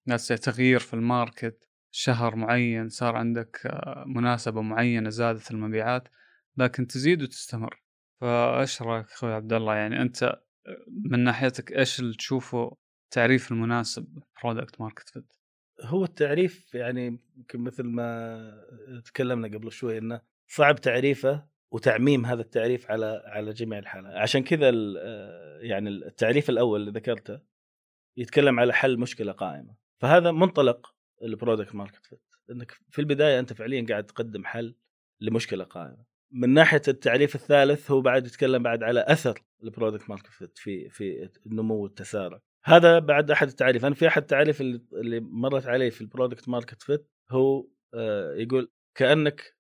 ناس 0.06 0.28
تغيير 0.28 0.80
في 0.80 0.94
ال 0.94 1.05
market 1.05 1.68
شهر 1.90 2.36
معين 2.36 2.88
صار 2.88 3.16
عندك 3.16 3.60
آه، 3.66 4.04
مناسبة 4.06 4.62
معينة 4.62 5.10
زادت 5.10 5.50
المبيعات 5.50 6.08
لكن 6.56 6.86
تزيد 6.86 7.22
وتستمر. 7.22 7.82
فايش 8.22 8.82
رأيك 8.82 9.06
أخوي 9.06 9.32
عبد 9.32 9.52
الله 9.52 9.74
يعني 9.74 10.02
أنت 10.02 10.42
من 11.10 11.24
ناحيتك 11.24 11.72
إيش 11.72 12.00
اللي 12.00 12.14
تشوفه 12.14 12.76
تعريف 13.10 13.52
المناسب 13.52 14.22
برودكت 14.42 14.80
ماركت 14.80 15.08
فيت 15.08 15.32
هو 15.80 16.04
التعريف 16.04 16.74
يعني 16.74 17.20
يمكن 17.36 17.60
مثل 17.60 17.82
ما 17.82 19.00
تكلمنا 19.04 19.58
قبل 19.58 19.72
شوي 19.72 19.98
إنه 19.98 20.20
صعب 20.46 20.80
تعريفه 20.80 21.46
وتعميم 21.72 22.26
هذا 22.26 22.40
التعريف 22.40 22.90
على 22.90 23.22
على 23.26 23.52
جميع 23.52 23.78
الحالات 23.78 24.16
عشان 24.16 24.44
كذا 24.44 24.72
آه، 24.98 25.58
يعني 25.60 25.88
التعريف 25.88 26.50
الأول 26.50 26.80
اللي 26.80 26.90
ذكرته 26.90 27.40
يتكلم 28.16 28.60
على 28.60 28.72
حل 28.72 28.98
مشكلة 28.98 29.32
قائمة. 29.32 29.76
فهذا 30.00 30.30
منطلق 30.30 30.94
ال 31.22 31.29
product 31.29 31.74
market 31.74 32.06
fit 32.06 32.20
إنك 32.50 32.70
في 32.90 32.98
البداية 32.98 33.38
أنت 33.38 33.52
فعليا 33.52 33.86
قاعد 33.88 34.06
تقدم 34.06 34.44
حل 34.44 34.74
لمشكلة 35.20 35.64
قائمة. 35.64 36.11
من 36.32 36.50
ناحية 36.54 36.82
التعريف 36.88 37.34
الثالث 37.34 37.90
هو 37.90 38.00
بعد 38.00 38.26
يتكلم 38.26 38.62
بعد 38.62 38.82
على 38.82 39.04
أثر 39.08 39.42
ال 39.64 39.70
product 39.70 40.10
market 40.10 40.26
fit 40.26 40.58
في 40.58 40.88
في 40.88 41.30
النمو 41.46 41.74
والتسارع. 41.82 42.40
هذا 42.64 42.98
بعد 42.98 43.30
أحد 43.30 43.48
التعريف. 43.48 43.84
أنا 43.84 43.94
في 43.94 44.08
أحد 44.08 44.22
التعريف 44.22 44.60
اللي, 44.60 44.80
اللي 44.92 45.20
مرت 45.20 45.66
علي 45.66 45.90
في 45.90 46.00
ال 46.00 46.06
product 46.06 46.48
market 46.48 46.82
fit 46.82 47.08
هو 47.30 47.66
آه، 47.94 48.34
يقول 48.34 48.70
كأنك 48.94 49.56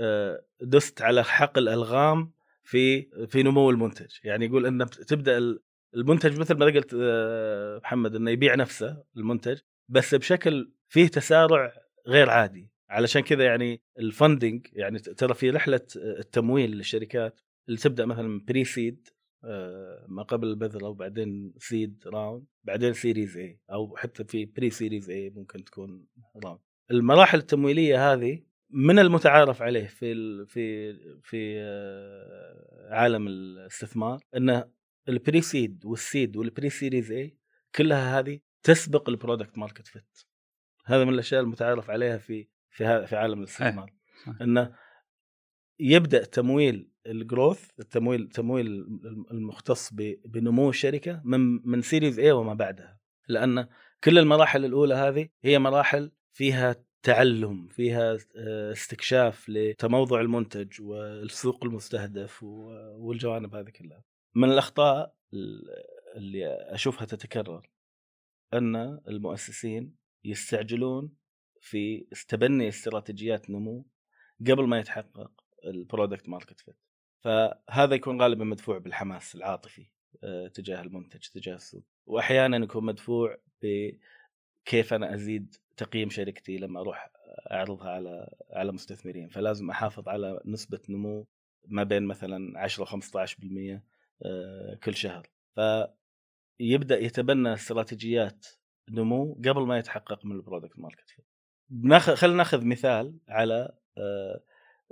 آه، 0.00 0.44
دست 0.60 1.02
على 1.02 1.24
حقل 1.24 1.68
الغام 1.68 2.32
في 2.62 3.02
في 3.26 3.42
نمو 3.42 3.70
المنتج. 3.70 4.10
يعني 4.24 4.46
يقول 4.46 4.66
إن 4.66 4.86
تبدأ 4.86 5.38
ال- 5.38 5.60
المنتج 5.94 6.38
مثل 6.40 6.54
ما 6.54 6.66
قلت 6.66 6.96
آه، 7.00 7.78
محمد 7.78 8.14
إنه 8.14 8.30
يبيع 8.30 8.54
نفسه 8.54 9.04
المنتج 9.16 9.58
بس 9.88 10.14
بشكل 10.14 10.72
فيه 10.88 11.08
تسارع 11.08 11.72
غير 12.06 12.30
عادي. 12.30 12.70
علشان 12.94 13.22
كذا 13.22 13.44
يعني 13.44 13.82
ال 13.98 14.06
funding 14.06 14.66
يعني 14.72 14.98
ترى 14.98 15.34
في 15.34 15.50
رحلة 15.50 15.80
التمويل 15.96 16.70
للشركات 16.70 17.40
اللي 17.68 17.78
تبدا 17.78 18.06
مثلا 18.06 18.40
pre-seed 18.48 19.08
ما 20.08 20.22
قبل 20.22 20.48
البذره 20.48 20.88
وبعدين 20.88 21.54
seed 21.58 22.02
round 22.06 22.44
بعدين 22.64 22.92
series 22.92 23.36
A 23.36 23.60
أو 23.70 23.96
حتى 23.96 24.24
في 24.24 24.44
pre-series 24.44 25.10
A 25.10 25.30
ممكن 25.30 25.64
تكون 25.64 26.06
round 26.44 26.60
المراحل 26.90 27.38
التمويلية 27.38 28.12
هذه 28.12 28.42
من 28.70 28.98
المتعارف 28.98 29.62
عليه 29.62 29.86
في 29.86 30.14
في 30.46 30.94
في 31.22 31.56
آه، 31.58 32.88
عالم 32.90 33.26
الاستثمار 33.26 34.20
انه 34.36 34.64
ال 35.08 35.40
pre-seed 35.40 35.84
وال 35.84 35.97
seed 35.97 36.23
وال 36.23 36.36
pre-series 36.36 37.12
A 37.12 37.36
كلها 37.74 38.18
هذه 38.18 38.40
تسبق 38.62 39.08
ال 39.08 39.14
product 39.14 39.58
market 39.58 39.86
fit 39.86 40.18
هذا 40.86 41.04
من 41.04 41.14
الأشياء 41.14 41.40
المتعارف 41.40 41.90
عليها 41.90 42.18
في 42.18 42.46
في 42.74 43.06
في 43.06 43.16
عالم 43.16 43.38
الاستثمار. 43.38 43.92
إنه 44.42 44.74
يبدأ 45.80 46.24
تمويل 46.24 46.90
ال 47.06 47.15
growth 47.15 47.70
التمويل 47.78 48.20
التمويل 48.22 48.66
المختص 49.30 49.92
بنمو 50.24 50.70
الشركة 50.70 51.20
من 51.24 51.68
من 51.68 51.82
series 51.82 52.18
A 52.18 52.32
وما 52.32 52.54
بعدها. 52.54 52.98
لأن 53.28 53.68
كل 54.04 54.18
المراحل 54.18 54.64
الأولى 54.64 54.94
هذه 54.94 55.28
هي 55.42 55.58
مراحل 55.58 56.12
فيها 56.32 56.76
تعلم 57.02 57.66
فيها 57.66 58.18
آه، 58.36 58.72
استكشاف 58.72 59.48
لتموضع 59.48 60.20
المنتج 60.20 60.82
والسوق 60.82 61.64
المستهدف 61.64 62.42
والجوانب 62.42 63.54
هذه 63.54 63.70
كلها. 63.70 64.04
من 64.34 64.50
الأخطاء 64.52 65.14
اللي 66.16 66.46
أشوفها 66.46 67.04
تتكرر 67.06 67.70
أن 68.54 68.76
المؤسسين 69.08 69.94
يستعجلون 70.24 71.12
في 71.64 72.06
تبني 72.28 72.68
استراتيجيات 72.68 73.50
نمو 73.50 73.86
قبل 74.40 74.66
ما 74.66 74.78
يتحقق 74.78 75.30
ال 75.64 75.72
product 75.72 76.28
market 76.28 76.60
fit 76.60 76.76
فهذا 77.20 77.94
يكون 77.94 78.22
غالبا 78.22 78.44
مدفوع 78.44 78.78
بالحماس 78.78 79.34
العاطفي 79.34 79.86
آه، 80.24 80.48
تجاه 80.48 80.80
المنتج 80.82 81.20
تجاه 81.28 81.54
السوق. 81.54 81.84
واحيانا 82.06 82.56
يكون 82.56 82.84
مدفوع 82.84 83.36
كيف 84.64 84.94
أنا 84.94 85.14
أزيد 85.14 85.54
تقييم 85.76 86.10
شركتي 86.10 86.56
لما 86.56 86.80
أروح 86.80 87.10
أعرضها 87.50 87.90
على 87.90 88.34
على 88.50 88.72
مستثمرين. 88.72 89.28
فلازم 89.28 89.70
أحافظ 89.70 90.08
على 90.08 90.40
نسبة 90.44 90.80
نمو 90.88 91.26
ما 91.68 91.82
بين 91.82 92.02
مثلا 92.02 92.60
10 92.60 92.84
15% 92.84 93.82
آه، 94.22 94.74
كل 94.82 94.94
شهر. 94.94 95.28
فيبدأ 95.54 96.98
يتبنى 96.98 97.52
استراتيجيات 97.52 98.46
نمو 98.90 99.34
قبل 99.34 99.66
ما 99.66 99.78
يتحقق 99.78 100.24
من 100.24 100.36
ال 100.36 100.41
product 100.41 100.78
market 100.78 101.10
fit 101.10 101.33
بناخذ 101.74 102.14
خلينا 102.14 102.36
ناخذ 102.36 102.64
مثال 102.64 103.18
على 103.28 103.72
آه، 103.98 104.40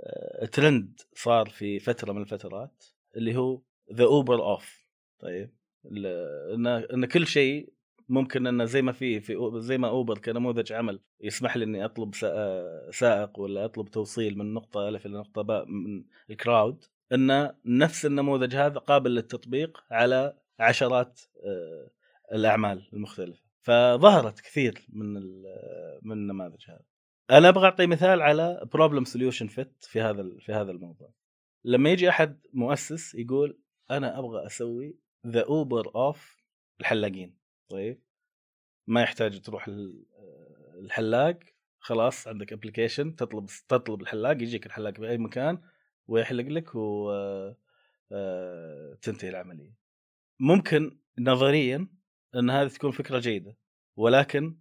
آه، 0.01 0.45
ترند 0.45 1.01
صار 1.13 1.49
في 1.49 1.79
فترة 1.79 2.13
من 2.13 2.21
الفترات 2.21 2.83
اللي 3.15 3.35
هو 3.35 3.61
the 3.93 4.03
Uber 4.03 4.43
of 4.43 4.83
طيب 5.19 5.49
إن 6.93 7.05
كل 7.05 7.27
شيء 7.27 7.73
ممكن 8.09 8.47
انه 8.47 8.65
زي 8.65 8.81
ما 8.81 8.91
في 8.91 9.19
في 9.19 9.51
زي 9.55 9.77
ما 9.77 9.87
Uber 9.87 10.17
كنموذج 10.17 10.73
عمل 10.73 10.99
يسمح 11.21 11.57
لي 11.57 11.65
إني 11.65 11.85
أطلب 11.85 12.15
سائق 12.91 13.39
ولا 13.39 13.65
أطلب 13.65 13.87
توصيل 13.87 14.37
من 14.37 14.53
نقطة 14.53 14.89
الف 14.89 15.05
إلى 15.05 15.17
نقطة 15.17 15.41
باء 15.41 15.65
من 15.65 16.03
ال 16.29 16.38
crowd 16.38 16.85
إن 17.13 17.51
نفس 17.65 18.05
النموذج 18.05 18.55
هذا 18.55 18.79
قابل 18.79 19.15
للتطبيق 19.15 19.83
على 19.91 20.33
عشرات 20.59 21.21
آه، 21.45 21.89
الأعمال 22.33 22.83
المختلفة. 22.93 23.42
فظهرت 23.63 24.39
كثير 24.39 24.85
من 24.89 25.13
من 26.01 26.11
النماذج 26.11 26.69
هذه. 26.69 26.85
أنا 27.31 27.49
أبغى 27.49 27.65
أعطي 27.65 27.87
مثال 27.87 28.21
على 28.21 28.67
problem 28.73 29.05
solution 29.05 29.47
fit 29.47 29.85
في 29.85 30.01
هذا 30.01 30.29
في 30.39 30.53
هذا 30.53 30.71
الموضوع. 30.71 31.13
لما 31.63 31.89
يجي 31.89 32.09
أحد 32.09 32.39
مؤسس 32.53 33.15
يقول 33.15 33.59
أنا 33.91 34.19
أبغى 34.19 34.45
أسوي 34.45 34.97
the 35.27 35.45
Uber 35.45 35.95
of 35.95 36.43
الحلاقين. 36.79 37.37
طيب؟ 37.69 38.01
ما 38.87 39.01
يحتاج 39.01 39.41
تروح 39.41 39.69
الحلاق. 40.83 41.39
خلاص 41.79 42.27
عندك 42.27 42.53
application 42.53 43.15
تطلب 43.15 43.45
تطلب 43.67 44.01
الحلاق 44.01 44.31
يجيك 44.31 44.65
الحلاق 44.65 44.99
بأي 44.99 45.17
مكان 45.17 45.61
ويحلق 46.07 46.45
لك 46.45 46.75
و 46.75 47.11
آه، 48.11 48.97
تنتهي 49.01 49.29
العملية. 49.29 49.73
ممكن 50.39 50.97
نظريا 51.19 51.87
إن 52.35 52.49
هذه 52.49 52.67
تكون 52.67 52.91
فكرة 52.91 53.19
جيدة. 53.19 53.57
ولكن 53.95 54.57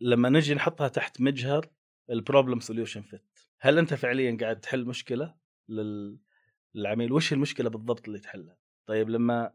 لما 0.00 0.28
نجي 0.28 0.54
نحطها 0.54 0.88
تحت 0.88 1.20
مجهر 1.20 1.70
ال 2.10 2.16
problem 2.16 2.60
solution 2.60 3.02
fit 3.02 3.38
هل 3.60 3.78
أنت 3.78 3.94
فعليا 3.94 4.36
قاعد 4.40 4.60
تحل 4.60 4.84
مشكلة 4.84 5.34
للعميل؟ 5.68 7.12
وش 7.12 7.32
المشكلة 7.32 7.70
بالضبط 7.70 8.06
اللي 8.06 8.18
تحلها؟ 8.18 8.58
طيب 8.86 9.08
لما 9.08 9.54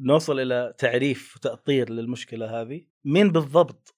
نوصل 0.00 0.40
إلى 0.40 0.74
تعريف 0.78 1.36
وتأطير 1.36 1.90
للمشكلة 1.90 2.60
هذه 2.60 2.86
مين 3.04 3.32
بالضبط 3.32 3.96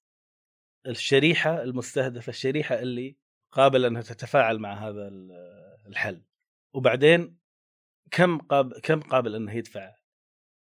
الشريحة 0.87 1.62
المستهدفة 1.62 2.31
الشريحة 2.31 2.78
اللي 2.78 3.17
قابلة 3.52 3.88
إنها 3.88 4.02
تتفاعل 4.02 4.59
مع 4.59 4.88
هذا 4.88 5.09
الحل؟ 5.87 6.23
وبعدين 6.73 7.38
كم 8.11 8.38
قابل 8.38 8.81
كم 8.81 9.00
قابل 9.00 9.35
انه 9.35 9.52
يدفع 9.52 9.95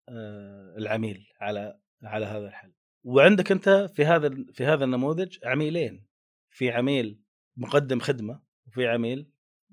آه، 0.08 0.74
العميل 0.78 1.28
على 1.40 1.80
على 2.02 2.26
هذا 2.26 2.48
الحل. 2.48 2.72
وعندك 3.04 3.52
أنت 3.52 3.90
في 3.94 4.04
هذا 4.04 4.30
في 4.52 4.64
هذا 4.64 4.84
النموذج 4.84 5.38
عميلين. 5.44 6.06
في 6.50 6.70
عميل 6.70 7.20
مقدم 7.56 8.00
خدمة 8.00 8.42
وفي 8.66 8.86
عميل 8.88 9.30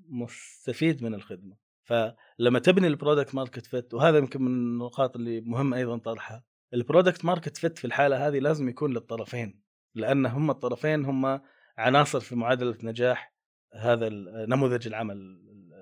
مستفيد 0.08 1.02
من 1.02 1.14
الخدمة. 1.14 1.56
فلما 1.84 2.58
تبني 2.58 2.86
ال 2.86 2.92
product 2.92 3.34
market 3.34 3.66
fit 3.66 3.94
وهذا 3.94 4.18
يمكن 4.18 4.42
من 4.42 4.50
النقاط 4.50 5.16
اللي 5.16 5.40
مهم 5.40 5.74
أيضا 5.74 5.98
طرحها. 5.98 6.44
ال 6.74 6.80
product 6.80 7.24
market 7.24 7.56
fit 7.56 7.78
في 7.78 7.84
الحالة 7.84 8.28
هذه 8.28 8.38
لازم 8.38 8.68
يكون 8.68 8.92
للطرفين 8.92 9.62
لأن 9.94 10.26
هم 10.26 10.50
الطرفين 10.50 11.04
هم 11.04 11.40
عناصر 11.78 12.20
في 12.20 12.36
معادلة 12.36 12.78
نجاح 12.82 13.34
هذا 13.74 14.08
نموذج 14.46 14.86
العمل 14.86 15.16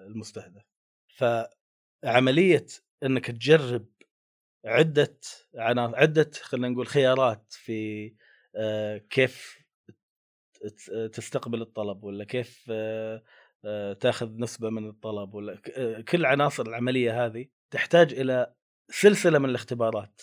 المستهدف. 0.07 0.63
فعملية 1.17 2.67
إنك 3.03 3.27
تجرب 3.27 3.87
عدة 4.65 5.19
عناصر 5.55 5.97
عدة 5.97 6.31
خلينا 6.43 6.69
نقول 6.69 6.87
خيارات 6.87 7.47
في 7.51 8.13
آه، 8.57 8.99
كيف 8.99 9.65
تستقبل 11.13 11.63
الطلب 11.63 12.05
ولا 12.05 12.25
كيف 12.25 12.65
آه، 12.71 13.23
آه، 13.65 13.93
تاخذ 13.93 14.31
نسبة 14.37 14.71
من 14.71 14.89
الطلب 14.89 15.35
ولا 15.35 15.61
كل 16.09 16.27
عناصر 16.27 16.67
العملية 16.67 17.27
هذه 17.27 17.47
تحتاج 17.71 18.13
إلى 18.13 18.55
سلسلة 18.91 19.39
من 19.39 19.49
الاختبارات 19.49 20.23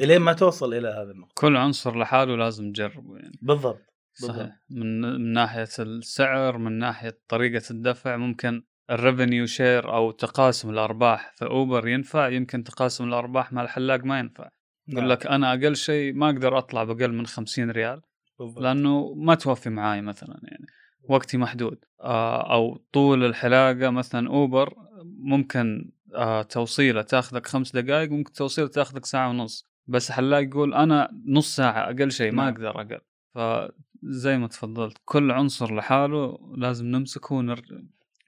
إلين 0.00 0.20
ما 0.20 0.32
توصل 0.32 0.74
إلى 0.74 0.88
هذا 0.88 1.10
النقطة. 1.10 1.32
كل 1.34 1.56
عنصر 1.56 1.98
لحاله 1.98 2.36
لازم 2.36 2.72
تجربه 2.72 3.16
يعني. 3.16 3.38
بالضبط. 3.42 3.90
صحيح. 4.14 4.60
من 4.70 5.00
من 5.00 5.32
ناحية 5.32 5.68
السعر 5.78 6.58
من 6.58 6.72
ناحية 6.78 7.20
طريقة 7.28 7.70
الدفع 7.70 8.16
ممكن 8.16 8.62
ال 8.90 8.97
revenue 8.97 9.46
share 9.46 9.94
أو 9.94 10.10
تقاسم 10.10 10.70
الأرباح 10.70 11.32
في 11.36 11.44
أوبر 11.44 11.88
ينفع 11.88 12.28
يمكن 12.28 12.64
تقاسم 12.64 13.04
الأرباح 13.04 13.52
مع 13.52 13.62
الحلاق 13.62 14.04
ما 14.04 14.18
ينفع 14.18 14.48
يقول 14.88 15.02
نعم. 15.02 15.12
لك 15.12 15.26
أنا 15.26 15.52
أقل 15.52 15.76
شيء 15.76 16.14
ما 16.14 16.26
أقدر 16.30 16.58
أطلع 16.58 16.84
بأقل 16.84 17.12
من 17.12 17.26
50 17.26 17.70
ريال 17.70 18.00
بالضبط. 18.38 18.62
لأنه 18.62 19.14
ما 19.16 19.34
توفي 19.34 19.70
معاي 19.70 20.02
مثلا 20.02 20.40
يعني 20.42 20.66
وقتي 21.08 21.38
محدود 21.38 21.84
آه، 22.00 22.52
أو 22.52 22.84
طول 22.92 23.24
الحلاقة 23.24 23.90
مثلا 23.90 24.28
أوبر 24.28 24.74
ممكن 25.04 25.90
آه، 26.14 26.42
توصيلة 26.42 27.02
تأخذك 27.02 27.46
خمس 27.46 27.72
دقائق 27.76 28.10
ممكن 28.10 28.32
توصيلة 28.32 28.68
تأخذك 28.68 29.04
ساعة 29.06 29.28
ونص 29.30 29.70
بس 29.86 30.12
حلاق 30.12 30.42
يقول 30.42 30.74
أنا 30.74 31.10
نص 31.26 31.56
ساعة 31.56 31.90
أقل 31.90 32.10
شيء 32.10 32.32
ما 32.32 32.44
نعم. 32.44 32.54
أقدر 32.54 32.80
أقل 32.80 33.00
فزي 33.34 34.38
ما 34.38 34.46
تفضلت 34.46 34.98
كل 35.04 35.30
عنصر 35.30 35.74
لحاله 35.74 36.38
لازم 36.56 36.86
نمسكه 36.86 37.42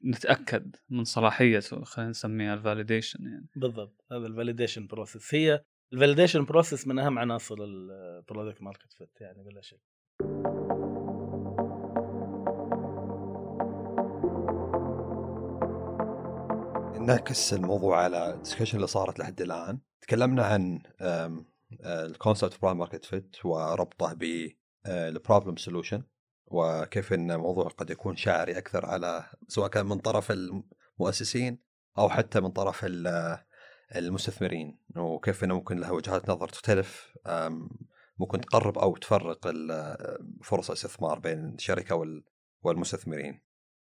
ونتاكد 0.05 0.77
من 0.91 1.05
صلاحيته 1.05 1.85
خلينا 1.85 2.11
نسميها 2.11 2.55
ال 2.55 2.61
validation 2.61 3.25
يعني. 3.25 3.49
بالضبط 3.57 4.05
هذا 4.13 4.27
ال 4.27 4.32
validation 4.32 4.87
process 4.87 5.35
هي 5.35 5.65
ال 5.93 5.97
validation 5.97 6.45
process 6.45 6.87
من 6.87 6.99
أهم 6.99 7.19
عناصر 7.19 7.57
ال 7.59 7.72
product 7.72 8.63
market 8.63 8.93
fit 8.93 9.21
يعني 9.21 9.43
بلا 9.43 9.61
شك. 9.61 9.81
نعكس 17.01 17.55
الموضوع 17.55 18.03
على 18.03 18.35
ال 18.35 18.38
discussion 18.38 18.77
اللي 18.77 18.87
صارت 18.87 19.19
لحد 19.19 19.41
الآن. 19.41 19.79
تكلمنا 20.01 20.45
عن 20.45 20.83
ال 21.85 21.94
concept 21.95 22.63
product 22.63 22.79
market 22.79 23.05
fit 23.05 23.37
وربطه 23.45 24.15
ب 24.15 24.49
ال 24.87 24.95
problem 24.96 25.57
solution 25.57 26.03
وكيف 26.53 27.13
إن 27.13 27.31
الموضوع 27.31 27.69
قد 27.69 27.91
يكون 27.91 28.17
شاعري 28.17 28.59
أكثر 28.59 28.87
على 28.87 29.25
سواء 29.49 29.69
كان 29.69 29.87
من 29.87 29.99
طرف 29.99 30.33
المؤسسين 30.33 31.59
أو 31.99 32.09
حتى 32.09 32.41
من 32.41 32.51
طرف 32.51 32.87
المستثمرين 33.97 34.79
وكيف 34.97 35.45
إنه 35.45 35.55
ممكن 35.55 35.79
لها 35.79 35.91
وجهات 35.91 36.31
نظر 36.31 36.49
تختلف 36.49 37.17
ممكن 38.19 38.41
تقرب 38.41 38.79
أو 38.79 38.97
تفرق 38.97 39.53
فرص 40.43 40.71
الاستثمار 40.71 41.19
بين 41.19 41.55
الشركة 41.55 42.23
والمستثمرين. 42.63 43.41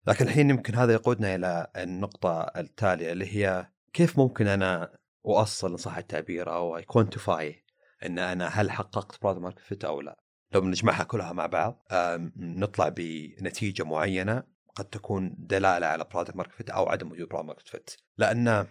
لكن 0.08 0.26
الحين 0.26 0.50
يمكن 0.50 0.76
هذا 0.76 0.94
يقودنا 0.94 1.36
إلى 1.36 1.68
النقطة 1.78 2.42
التالية 2.42 3.12
اللي 3.12 3.36
هي 3.36 3.68
كيف 3.94 4.20
ممكن 4.20 4.48
أنا 4.48 4.98
إن 5.24 5.78
صح 5.78 5.98
التعبير 5.98 6.54
أو 6.54 6.82
quantify 6.82 7.64
إن 8.06 8.20
أنا 8.20 8.48
هل 8.48 8.72
حققت 8.72 9.22
product 9.22 9.42
market 9.42 9.60
fit 9.60 9.86
أو 9.86 10.02
لا 10.02 10.20
لو 10.52 10.62
بنجمعها 10.62 11.04
كلها 11.04 11.34
مع 11.34 11.46
بعض 11.46 11.88
نطلع 12.38 12.90
بنتيجة 12.90 13.84
معينة 13.84 14.44
قد 14.76 14.86
تكون 14.86 15.36
دلالة 15.38 15.88
على 15.88 16.06
product 16.14 16.36
market 16.36 16.54
fit 16.54 16.70
أو 16.70 16.90
عدم 16.90 17.12
وجود 17.12 17.30
product 17.30 17.48
market 17.48 17.68
fit 17.68 17.90
لأن 18.18 18.68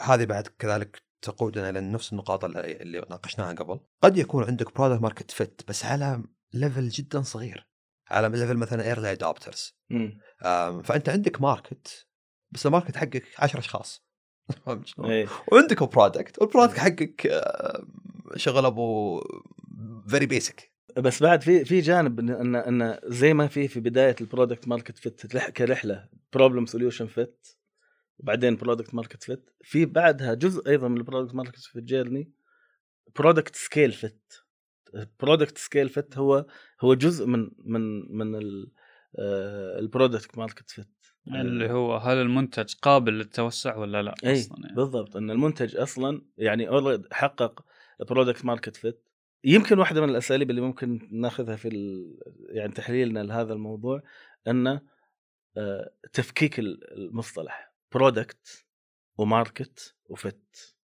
هذه 0.00 0.24
بعد 0.24 0.46
كذلك 0.58 1.02
تقودنا 1.22 1.70
إلى 1.70 1.80
نفس 1.80 2.12
النقاط 2.12 2.44
اللي 2.44 3.06
ناقشناها 3.10 3.52
قبل. 3.52 3.80
قد 4.02 4.16
يكون 4.16 4.44
عندك 4.44 4.74
product 4.74 5.02
market 5.02 5.30
fit 5.30 5.62
بس 5.68 5.84
على 5.84 6.22
level 6.52 6.88
جدا 6.88 7.22
صغير. 7.22 7.68
على 8.10 8.28
level 8.28 8.56
مثلا 8.56 8.84
early 8.84 9.12
adopters 9.12 9.76
فأنت 10.84 11.08
عندك 11.08 11.40
market 11.40 12.06
بس 12.50 12.66
ال 12.66 12.70
market 12.70 12.96
حقك 12.96 13.24
10 13.38 13.58
أشخاص. 13.58 14.08
إيه. 15.04 15.28
وعندك 15.52 15.82
product 15.82 16.38
وال 16.38 16.47
product 16.47 16.78
حقك 16.78 17.42
شغل 18.36 18.66
أبو 18.66 19.20
very 20.08 20.26
basic 20.26 20.72
بس 20.96 21.22
بعد 21.22 21.42
في 21.42 21.64
في 21.64 21.80
جانب 21.80 22.20
إن 22.20 22.54
إن 22.56 23.00
زي 23.04 23.34
ما 23.34 23.46
في 23.46 23.68
في 23.68 23.80
بداية 23.80 24.16
ال 24.20 24.26
product 24.26 24.68
market 24.68 24.98
fit 24.98 25.36
كرحلة 25.36 26.08
problem 26.32 26.66
solution 26.66 27.06
fit 27.06 27.46
وبعدين 28.18 28.56
product 28.56 28.94
market 28.94 29.22
fit 29.22 29.50
في 29.62 29.84
بعدها 29.84 30.34
جزء 30.34 30.68
أيضا 30.68 30.88
من 30.88 30.96
ال 30.96 31.01
product 31.01 31.34
market 31.34 31.58
fit 31.58 31.84
journey 31.84 32.32
product 33.18 33.56
scale 33.56 33.92
fit 33.92 34.34
product 35.20 35.58
scale 35.58 35.88
fit 35.88 36.18
هو 36.18 36.46
هو 36.80 36.94
جزء 36.94 37.26
من 37.26 37.50
من 37.58 38.16
من 38.16 38.40
ال 39.78 39.86
product 39.86 40.38
market 40.38 40.70
fit 40.70 40.88
اللي 41.28 41.70
هو 41.70 41.96
هل 41.96 42.16
المنتج 42.16 42.74
قابل 42.82 43.12
للتوسع 43.12 43.76
ولا 43.76 44.02
لا 44.02 44.14
اي 44.24 44.40
أصلا 44.40 44.58
يعني. 44.62 44.76
بالضبط. 44.76 45.16
إن 45.16 45.30
المنتج 45.30 45.76
أصلا 45.76 46.22
يعني 46.38 46.68
حقق 47.12 47.64
product 48.00 48.44
market 48.44 48.76
fit 48.76 49.07
يمكن 49.44 49.78
واحدة 49.78 50.00
من 50.00 50.08
الأساليب 50.10 50.50
اللي 50.50 50.60
ممكن 50.60 51.08
ناخذها 51.12 51.56
في 51.56 51.68
يعني 52.48 52.72
تحليلنا 52.72 53.20
لهذا 53.22 53.52
الموضوع 53.52 54.02
أن 54.48 54.80
آه، 55.56 55.90
تفكيك 56.12 56.58
ال- 56.58 56.92
المصطلح 56.92 57.72
product 57.92 58.66
و 59.18 59.29
market 59.29 59.96
و 60.08 60.22
fit. 60.22 60.76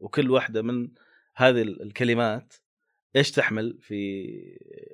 وكل 0.00 0.30
واحدة 0.30 0.62
من 0.62 0.90
هذه 1.36 1.62
ال- 1.62 1.82
الكلمات 1.82 2.54
إيش 3.16 3.30
تحمل 3.30 3.78
في 3.80 4.22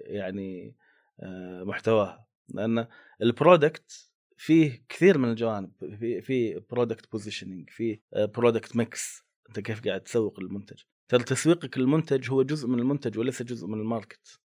يعني 0.06 0.76
آه، 1.20 1.62
محتواها. 1.64 2.26
لأن 2.48 2.86
ال 3.22 3.33
product 3.33 4.10
فيه 4.36 4.84
كثير 4.88 5.18
من 5.18 5.30
الجوانب 5.30 5.72
في 5.98 6.20
في 6.22 6.60
product 6.70 7.12
positioning 7.12 7.70
في 7.70 8.00
product 8.16 8.76
mix 8.76 9.24
أنت 9.48 9.60
كيف 9.60 9.84
قاعد 9.84 10.00
تسوق 10.00 10.40
المنتج. 10.40 10.82
ترى 11.08 11.22
تسويقك 11.24 11.78
للمنتج 11.78 12.30
هو 12.30 12.42
جزء 12.42 12.68
من 12.68 12.78
المنتج 12.78 13.18
وليس 13.18 13.42
جزء 13.42 13.66
من 13.66 13.80
ال 13.80 13.88
market. 13.88 14.40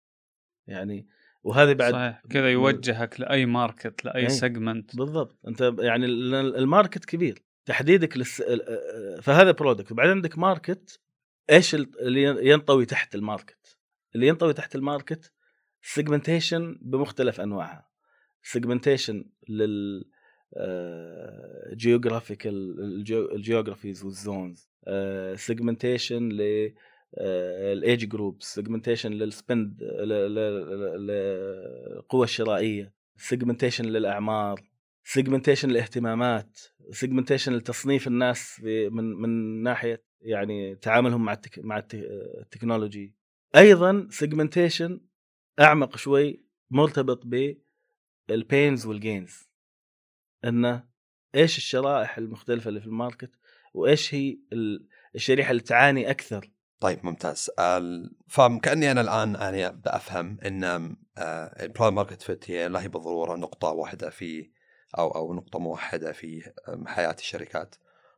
يعني 0.68 1.08
وهذه 1.44 1.74
بعد 1.74 1.94
صحيح. 1.94 2.22
كذا 2.30 2.52
يوجهك 2.52 3.20
لأي 3.20 3.46
market 3.46 4.06
لأي 4.06 4.22
إيه. 4.22 4.28
segment 4.28 4.96
بالضبط. 4.96 5.38
أنت 5.48 5.74
يعني 5.80 6.06
ال- 6.06 6.56
ال 6.56 6.63
market 6.63 7.06
كبير. 7.06 7.44
تحديدك 7.66 8.18
لل 8.18 8.25
se... 8.25 8.44
فهذا 9.22 9.52
product 9.52 9.92
وبعدين 9.92 10.12
عندك 10.12 10.38
market 10.38 11.00
إيش 11.50 11.76
ال- 11.76 12.00
اللي 12.02 12.50
ينطوي 12.50 12.86
تحت 12.86 13.16
ال 13.16 13.24
market؟ 13.24 13.78
اللي 14.16 14.28
ينطوي 14.28 14.54
تحت 14.54 14.76
ال 14.76 14.84
market 14.84 15.32
segmentation 15.82 16.78
بمختلف 16.82 17.42
أنواعها. 17.42 17.90
segmentation 18.44 19.26
لل 19.50 20.06
geographical 21.74 22.80
ال 23.36 23.42
geographies 23.42 24.04
وال 24.04 24.23
zones 24.23 24.70
segmentation 25.36 26.30
ل 26.30 26.72
ال 27.18 28.06
age 28.10 28.22
group 28.22 28.42
segmentation 28.42 29.12
لل 29.12 29.33
spend 29.33 29.84
للقوى 31.00 32.24
الشرائيه 32.24 32.94
segmentation 33.18 33.86
للأعمار. 33.86 34.62
segmentation 35.04 35.70
للاهتمامات. 35.70 36.60
segmentation 36.92 37.54
لتصنيف 37.54 38.08
الناس 38.08 38.62
من 38.64 39.04
من 39.04 39.64
ناحية 39.64 40.04
يعني 40.22 40.76
تعاملهم 40.76 41.26
مع 41.26 41.34
ال 41.34 41.39
tech 41.39 41.60
مع 41.60 41.78
ال 41.78 41.82
te- 41.82 41.96
ال 42.42 42.49
technology 42.49 43.16
أيضا 43.56 44.08
segmentation 44.12 45.02
أعمق 45.60 45.98
شوي 45.98 46.44
مرتبط 46.72 47.24
بال 48.28 48.44
pains 48.44 48.86
وال 48.86 49.04
gains 49.04 49.49
إنه 50.46 50.84
إيش 51.36 51.58
الشرائح 51.58 52.18
المختلفة 52.18 52.70
اللي 52.70 52.80
في 52.82 52.88
ال 52.88 52.94
market 52.94 53.32
وإيش 53.74 54.14
هي 54.14 54.38
ال- 54.54 54.88
الشريحة 55.16 55.52
اللي 55.52 55.62
تعاني 55.62 56.10
أكثر؟ 56.10 56.52
طيب 56.80 57.06
ممتاز. 57.06 57.50
فكاني 58.28 58.92
أنا 58.92 59.02
الآن 59.02 59.36
يعني 59.36 59.68
أبدأ 59.68 59.96
أفهم 59.96 60.38
إن 60.46 60.96
ال 61.60 61.64
product 61.64 61.94
market 61.94 62.22
fit 62.22 62.52
هي 62.52 62.68
لا 62.68 62.82
هي 62.82 62.88
بالضروره 62.88 63.36
نقطة 63.36 63.68
واحدة 63.68 64.10
في 64.10 64.52
أو 64.98 65.12
أو 65.12 65.34
نقطة 65.34 65.60
موحدة 65.60 66.12
في 66.12 66.54
حياة 66.86 67.16
الشركات. 67.20 67.76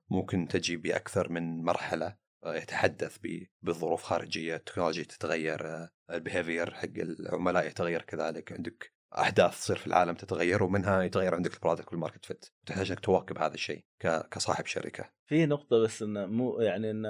ممكن 0.10 0.48
تجي 0.48 0.78
بأكثر 0.78 1.30
من 1.30 1.64
مرحلة 1.64 2.16
آه، 2.44 2.56
يتحدث 2.56 3.18
بظروف 3.62 4.04
خارجية 4.04 4.56
التكنولوجيا 4.56 5.04
تتغير 5.04 5.68
آه، 5.68 5.90
ال 6.12 6.18
behavior 6.18 6.74
حق 6.74 6.90
العملاء 6.98 7.68
يتغير 7.68 8.02
كذلك 8.02 8.52
عندك 8.52 8.94
احداث 9.18 9.60
تصير 9.60 9.76
في 9.76 9.88
العالم 9.88 10.16
تتغير 10.16 10.64
ومنها 10.64 11.04
يتغير 11.04 11.36
عندك 11.36 11.54
ال 11.54 11.58
product 11.58 11.88
وال 11.92 12.00
market 12.00 12.26
fit 12.26 12.46
تحتاج 12.66 12.92
انك 12.92 13.00
تواكب 13.00 13.38
هذا 13.38 13.54
الشيء 13.54 13.86
كصاحب 14.32 14.66
شركة. 14.66 15.10
في 15.26 15.46
نقطة 15.46 15.80
بس 15.80 16.04
انه 16.04 16.26
مو 16.26 16.60
يعني 16.60 16.92
إن 16.92 17.06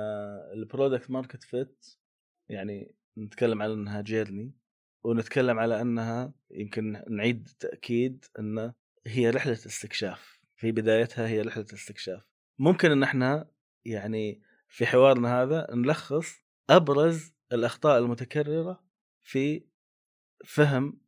ال 0.53 0.60
product 0.61 1.11
market 1.11 1.43
fit 1.43 1.85
يعني 2.49 2.95
نتكلم 3.17 3.61
على 3.61 3.73
إنها 3.73 4.01
journey 4.01 4.53
ونتكلم 5.03 5.59
على 5.59 5.81
إنها 5.81 6.33
يمكن 6.51 7.03
نعيد 7.09 7.49
تأكيد 7.59 8.25
انه 8.39 8.73
هي 9.07 9.29
رحلة 9.29 9.53
استكشاف. 9.53 10.39
في 10.55 10.71
بدايتها 10.71 11.27
هي 11.27 11.41
رحلة 11.41 11.65
استكشاف. 11.73 12.23
ممكن 12.59 12.91
إن 12.91 13.03
إحنا 13.03 13.49
يعني 13.85 14.41
في 14.69 14.85
حوارنا 14.85 15.41
هذا 15.41 15.67
نلخص 15.71 16.35
أبرز 16.69 17.33
الأخطاء 17.51 17.99
المتكررة 17.99 18.83
في 19.21 19.65
فهم 20.45 21.00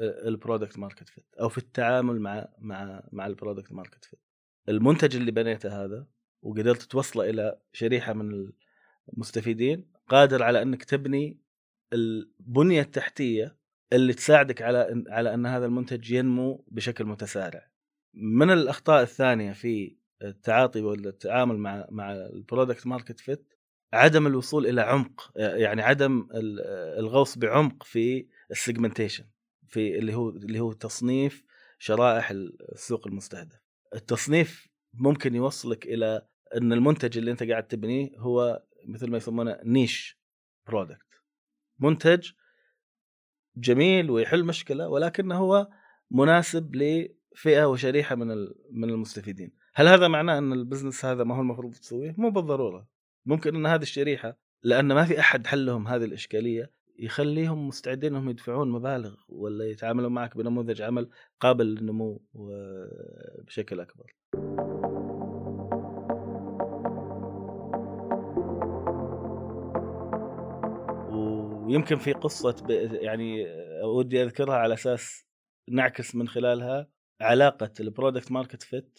ال 0.00 0.10
product 0.10 0.78
market 0.78 1.08
fit 1.08 1.24
أو 1.40 1.48
في 1.48 1.58
التعامل 1.58 2.20
مع 2.20 2.48
مع 2.58 3.02
مع 3.12 3.26
ال 3.26 3.32
product 3.32 3.72
market 3.72 4.04
fit 4.04 4.20
المنتج 4.68 5.16
اللي 5.16 5.30
بنيته 5.30 5.84
هذا 5.84 6.06
وقدرت 6.42 6.82
توصله 6.82 7.30
إلى 7.30 7.58
شريحة 7.72 8.12
من 8.12 8.52
المستفيدين 9.12 9.90
قادر 10.08 10.42
على 10.42 10.62
إنك 10.62 10.84
تبني 10.84 11.40
البنية 11.92 12.80
التحتية 12.80 13.56
اللي 13.92 14.12
تساعدك 14.12 14.62
على 14.62 15.04
على 15.08 15.34
إن 15.34 15.46
هذا 15.46 15.66
المنتج 15.66 16.10
ينمو 16.10 16.64
بشكل 16.68 17.04
متسارع. 17.04 17.70
من 18.14 18.50
الأخطاء 18.50 19.02
الثانية 19.02 19.52
في 19.52 19.96
التعاطي 20.22 20.80
ولا 20.82 21.08
التعامل 21.08 21.56
مع 21.58 21.86
مع 21.90 22.12
ال 22.12 22.21
product 22.21 22.86
market 22.86 23.20
fit 23.20 23.48
عدم 23.92 24.26
الوصول 24.26 24.66
إلى 24.66 24.80
عمق 24.80 25.32
يعني 25.36 25.82
عدم 25.82 26.28
ال- 26.34 26.60
الغوص 26.98 27.38
بعمق 27.38 27.82
في 27.82 28.26
ال 28.50 28.56
segmentation 28.56 29.24
في 29.70 29.98
اللي 29.98 30.14
هو 30.14 30.28
اللي 30.28 30.60
هو 30.60 30.72
تصنيف 30.72 31.44
شرائح 31.78 32.30
السوق 32.30 33.06
المستهدف. 33.06 33.60
التصنيف 33.94 34.68
ممكن 34.94 35.34
يوصلك 35.34 35.86
إلى 35.86 36.26
إن 36.56 36.72
المنتج 36.72 37.18
اللي 37.18 37.30
أنت 37.30 37.42
قاعد 37.42 37.68
تبنيه 37.68 38.10
هو 38.18 38.62
مثل 38.88 39.10
ما 39.10 39.16
يسمونه 39.16 39.58
niche 39.64 40.20
product 40.66 41.06
منتج 41.78 42.30
جميل 43.56 44.10
ويحل 44.10 44.44
مشكلة 44.44 44.88
ولكنه 44.88 45.36
هو 45.36 45.68
مناسب 46.10 46.76
لفئة 46.76 47.64
وشريحة 47.64 48.14
من 48.14 48.26
من 48.70 48.90
المستفيدين. 48.90 49.52
هل 49.74 49.88
هذا 49.88 50.08
معناه 50.08 50.38
إن 50.38 50.52
البزنس 50.52 51.04
هذا 51.04 51.24
ما 51.24 51.36
هو 51.36 51.40
المفروض 51.40 51.74
تسويه؟ 51.74 52.14
مو 52.18 52.30
بالضرورة. 52.30 52.88
ممكن 53.26 53.56
إن 53.56 53.66
هذه 53.66 53.82
الشريحة 53.82 54.36
لأن 54.62 54.92
ما 54.92 55.04
في 55.04 55.20
أحد 55.20 55.46
حل 55.46 55.66
لهم 55.66 55.88
هذه 55.88 56.04
الإشكالية 56.04 56.72
يخليهم 57.00 57.68
مستعدين 57.68 58.14
إنهم 58.14 58.30
يدفعون 58.30 58.70
مبالغ 58.70 59.14
ولا 59.28 59.64
يتعاملون 59.70 60.12
معك 60.12 60.36
بنموذج 60.36 60.82
عمل 60.82 61.10
قابل 61.40 61.66
للنمو 61.66 62.22
بشكل 63.46 63.80
أكبر 63.80 64.14
ويمكن 71.66 71.96
في 71.96 72.12
قصة. 72.12 72.66
يعني 73.02 73.46
ودي 73.84 74.22
أذكرها 74.22 74.54
على 74.54 74.74
أساس 74.74 75.26
نعكس 75.68 76.14
من 76.14 76.28
خلالها 76.28 76.88
علاقة 77.20 77.72
ال 77.80 77.87
product 77.87 78.32
market 78.32 78.62
fit 78.62 78.98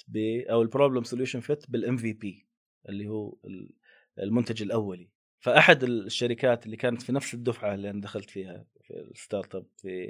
أو 0.50 0.62
ال 0.62 0.67
problem 0.67 1.04
solution 1.04 1.40
fit 1.40 1.72
بال 1.72 1.98
MVP 1.98 2.48
اللي 2.90 3.08
هو 3.08 3.38
ال- 3.46 3.74
المنتج 4.20 4.62
الأولي 4.62 5.10
فأحد 5.42 5.84
الشركات 5.84 6.66
اللي 6.66 6.78
كانت 6.78 7.02
في 7.02 7.12
نفس 7.12 7.34
الدفعة 7.34 7.74
اللي 7.74 7.90
أنا 7.90 8.02
دخلت 8.02 8.30
فيها 8.30 8.66
في 8.82 8.94
ال 9.00 9.56
startup 9.56 9.66
في 9.78 10.08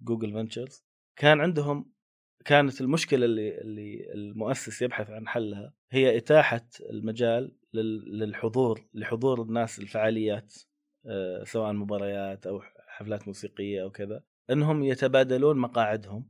Google 0.00 0.32
Ventures 0.32 0.84
كان 1.16 1.40
عندهم 1.40 1.92
كانت 2.44 2.80
المشكلة 2.80 3.24
اللي 3.26 3.60
اللي 3.60 4.12
المؤسس 4.14 4.82
يبحث 4.82 5.10
عن 5.10 5.28
حلها 5.28 5.72
هي 5.90 6.16
إتاحة 6.16 6.66
المجال 6.90 7.56
لل- 7.72 8.18
للحضور 8.18 8.86
لحضور 8.94 9.42
الناس 9.42 9.78
الفعاليات 9.78 10.54
آه، 11.06 11.44
سواء 11.44 11.72
مباريات 11.72 12.46
أو 12.46 12.62
حفلات 12.88 13.26
موسيقية 13.28 13.82
أو 13.82 13.90
كذا 13.90 14.22
إنهم 14.50 14.84
يتبادلون 14.84 15.58
مقاعدهم 15.58 16.28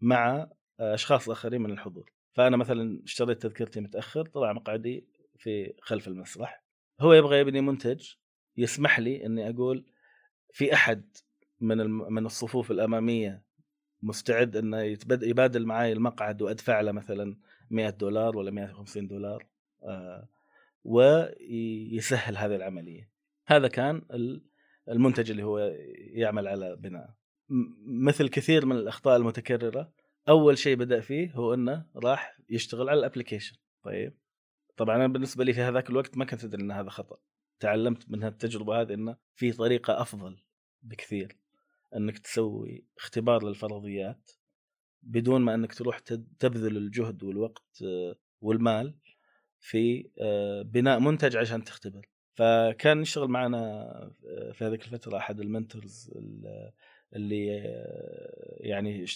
مع 0.00 0.50
آه، 0.80 0.94
أشخاص 0.94 1.28
آخرين 1.30 1.60
من 1.62 1.70
الحضور. 1.70 2.12
فأنا 2.32 2.56
مثلا 2.56 3.00
اشتريت 3.04 3.42
تذكرتي 3.42 3.80
متأخر 3.80 4.26
طلع 4.26 4.52
مقعدي 4.52 5.06
في 5.38 5.74
خلف 5.82 6.08
المسرح. 6.08 6.61
هو 7.02 7.12
يبغى 7.12 7.38
يبني 7.38 7.60
منتج 7.60 8.08
يسمح 8.56 9.00
لي 9.00 9.26
إني 9.26 9.48
أقول 9.50 9.84
في 10.52 10.74
أحد 10.74 11.04
من. 11.60 11.76
من 11.90 12.26
الصفوف 12.26 12.70
الأمامية 12.70 13.42
مستعد 14.02 14.56
إنه 14.56 14.80
يتبد... 14.80 15.22
يبادل 15.22 15.66
معي 15.66 15.92
المقعد 15.92 16.42
وأدفع 16.42 16.80
له 16.80 16.92
مثلا 16.92 17.36
100 17.70 17.90
دولار 17.90 18.36
ولا 18.36 18.50
150 18.50 19.06
دولار 19.06 19.46
آه 19.82 20.28
ويسهل 20.84 22.36
هذه 22.36 22.56
العملية. 22.56 23.10
هذا 23.46 23.68
كان 23.68 24.02
ال- 24.10 24.42
المنتج 24.88 25.30
اللي 25.30 25.42
هو 25.42 25.58
يعمل 25.96 26.48
على 26.48 26.76
بناء 26.76 27.14
مثل 27.86 28.28
كثير 28.28 28.66
من 28.66 28.76
الأخطاء 28.76 29.16
المتكررة 29.16 29.92
أول 30.28 30.58
شيء 30.58 30.76
بدأ 30.76 31.00
فيه 31.00 31.32
هو 31.34 31.54
إنه 31.54 31.86
راح 31.96 32.38
يشتغل 32.50 32.88
على 32.88 32.98
الأبلكيشن. 32.98 33.56
طيب؟ 33.82 34.14
طبعا 34.76 34.96
أنا 34.96 35.06
بالنسبة 35.06 35.44
لي 35.44 35.52
في 35.52 35.60
هذاك 35.60 35.90
الوقت 35.90 36.16
ما 36.16 36.24
كنت 36.24 36.44
أدري 36.44 36.62
إن 36.62 36.70
هذا 36.70 36.90
خطأ. 36.90 37.16
تعلمت 37.60 38.10
من 38.10 38.22
هالتجربة 38.22 38.80
هذه 38.80 38.94
إنه 38.94 39.16
في 39.34 39.52
طريقة 39.52 40.02
أفضل 40.02 40.42
بكثير 40.82 41.36
إنك 41.96 42.18
تسوي 42.18 42.84
اختبار 42.98 43.44
للفرضيات 43.44 44.30
بدون 45.02 45.40
ما 45.40 45.54
إنك 45.54 45.74
تروح 45.74 45.98
تبذل 46.38 46.76
الجهد 46.76 47.22
والوقت 47.22 47.82
آه، 47.82 48.16
والمال 48.40 48.98
في 49.60 50.10
آه، 50.20 50.62
بناء 50.62 51.00
منتج 51.00 51.36
عشان 51.36 51.64
تختبر. 51.64 52.08
فكان 52.34 53.02
يشتغل 53.02 53.28
معنا 53.28 53.88
في 54.52 54.64
هذيك 54.64 54.84
الفترة 54.84 55.16
أحد 55.16 55.40
ال 55.40 55.49
mentors 55.49 56.10
اللي 57.16 57.46
يعني 58.60 59.06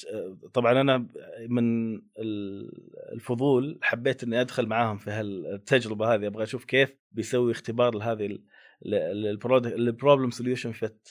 طبعا 0.52 0.80
أنا 0.80 1.06
من 1.48 1.96
الفضول 3.12 3.78
حبيت 3.82 4.22
إني 4.22 4.40
أدخل 4.40 4.66
معاهم 4.66 4.98
في 4.98 5.10
هالتجربة 5.10 6.14
هذه 6.14 6.26
أبغى 6.26 6.42
أشوف 6.42 6.64
كيف 6.64 6.96
بيسوي 7.12 7.52
اختبار 7.52 7.94
لهذه 7.94 8.38
ال 8.86 9.04
problem 9.04 10.30
solution 10.30 10.72
fit 10.72 11.08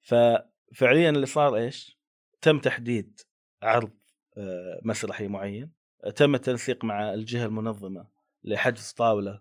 ففعليا 0.00 1.10
اللي 1.10 1.26
صار 1.26 1.56
إيش؟ 1.56 1.98
تم 2.40 2.58
تحديد 2.58 3.20
عرض 3.62 3.90
آه، 4.38 4.80
مسرحي 4.84 5.28
معين 5.28 5.72
تم 6.16 6.34
التنسيق 6.34 6.84
مع 6.84 7.14
الجهة 7.14 7.46
المنظمة 7.46 8.08
لحجز 8.44 8.92
طاولة 8.92 9.40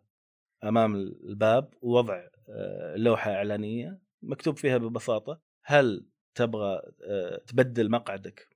أمام 0.64 0.96
الباب 0.96 1.74
ووضع 1.82 2.28
آه، 2.50 2.96
لوحة 2.96 3.32
إعلانية 3.32 4.00
مكتوب 4.22 4.58
فيها 4.58 4.78
ببساطة 4.78 5.42
هل 5.64 6.06
تبغى 6.36 6.82
آه، 7.04 7.38
تبدل 7.48 7.92
مقعدك. 7.92 8.48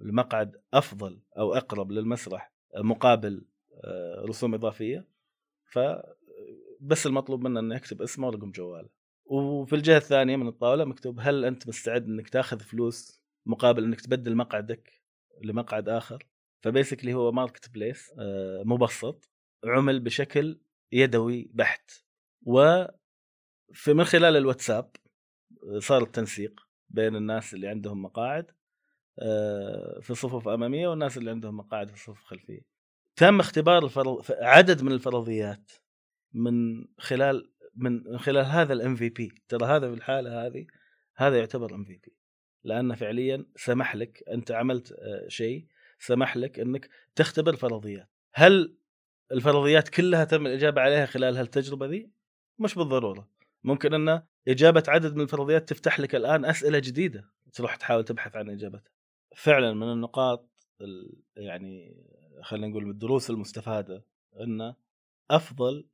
المقعد 0.00 0.56
أفضل 0.74 1.20
أو 1.38 1.54
أقرب 1.54 1.92
للمسرح 1.92 2.52
مقابل 2.76 3.44
رسوم 4.24 4.54
إضافية 4.54 5.04
ف 5.64 5.78
بس 6.80 7.06
المطلوب 7.06 7.40
منه 7.40 7.60
إنه 7.60 7.74
يكتب 7.74 8.02
اسمه 8.02 8.26
ورقم 8.26 8.50
جواله. 8.50 8.88
وفي 9.24 9.74
الجهة 9.76 9.96
الثانية 9.96 10.36
من 10.36 10.48
الطاولة 10.48 10.84
مكتوب 10.84 11.18
هل 11.20 11.44
أنت 11.44 11.68
مستعد 11.68 12.04
إنك 12.04 12.28
تأخذ 12.28 12.60
فلوس 12.60 13.22
مقابل 13.46 13.84
إنك 13.84 14.00
تبدل 14.00 14.34
مقعدك 14.34 15.00
لمقعد 15.42 15.88
آخر؟ 15.88 16.26
فبيسكلي 16.60 17.14
هو 17.14 17.32
ماركت 17.32 17.70
بليس 17.70 18.12
آه، 18.18 18.62
مبسط 18.66 19.30
عمل 19.64 20.00
بشكل 20.00 20.60
يدوي 20.92 21.50
بحت. 21.54 21.90
و 22.42 22.84
في 23.72 23.94
من 23.94 24.04
خلال 24.04 24.36
الواتساب 24.36 24.90
آه، 25.64 25.78
صار 25.78 26.02
التنسيق. 26.02 26.69
بين 26.90 27.16
الناس 27.16 27.54
اللي 27.54 27.68
عندهم 27.68 28.02
مقاعد 28.02 28.50
آه، 29.18 30.00
في 30.00 30.14
صفوف 30.14 30.48
أمامية 30.48 30.88
والناس 30.88 31.18
اللي 31.18 31.30
عندهم 31.30 31.56
مقاعد 31.56 31.90
في 31.90 31.98
صفوف 31.98 32.24
خلفية. 32.24 32.60
تم 33.16 33.40
اختبار 33.40 33.84
الفرض 33.84 34.24
عدد 34.30 34.82
من 34.82 34.92
الفرضيات 34.92 35.72
من 36.32 36.84
خلال 36.98 37.52
من 37.74 38.18
خلال 38.18 38.44
هذا 38.44 38.72
الام 38.72 38.96
في 38.96 39.08
بي. 39.08 39.32
ترى 39.48 39.66
هذا 39.66 39.88
في 39.88 39.94
الحالة 39.94 40.46
هذه 40.46 40.66
هذا 41.16 41.38
يعتبر 41.38 41.74
إم 41.74 41.84
في 41.84 41.92
بي. 41.92 42.16
لأنه 42.64 42.94
فعليا 42.94 43.46
سمح 43.56 43.96
لك 43.96 44.24
أنت 44.28 44.50
عملت 44.50 44.92
آه، 44.92 45.28
شيء 45.28 45.66
سمح 45.98 46.36
لك 46.36 46.60
أنك 46.60 46.88
تختبر 47.14 47.56
فرضيات. 47.56 48.10
هل 48.34 48.76
الفرضيات 49.32 49.88
كلها 49.88 50.24
تم 50.24 50.46
الإجابة 50.46 50.80
عليها 50.80 51.06
خلال 51.06 51.36
هالتجربة 51.36 51.86
ذي؟ 51.86 52.10
مش 52.58 52.74
بالضرورة. 52.74 53.28
ممكن 53.64 53.94
أن 53.94 54.22
إجابة 54.48 54.82
عدد 54.88 55.14
من 55.14 55.20
الفرضيات 55.20 55.68
تفتح 55.68 56.00
لك 56.00 56.14
الآن 56.14 56.44
أسئلة 56.44 56.78
جديدة 56.78 57.30
تروح 57.52 57.76
تحاول 57.76 58.04
تبحث 58.04 58.36
عن 58.36 58.50
إجابتها. 58.50 58.92
فعلا 59.36 59.74
من 59.74 59.92
النقاط 59.92 60.48
يعني 61.36 62.04
خلينا 62.42 62.66
نقول 62.66 62.90
الدروس 62.90 63.30
المستفادة 63.30 64.04
أن 64.40 64.74
أفضل 65.30 65.86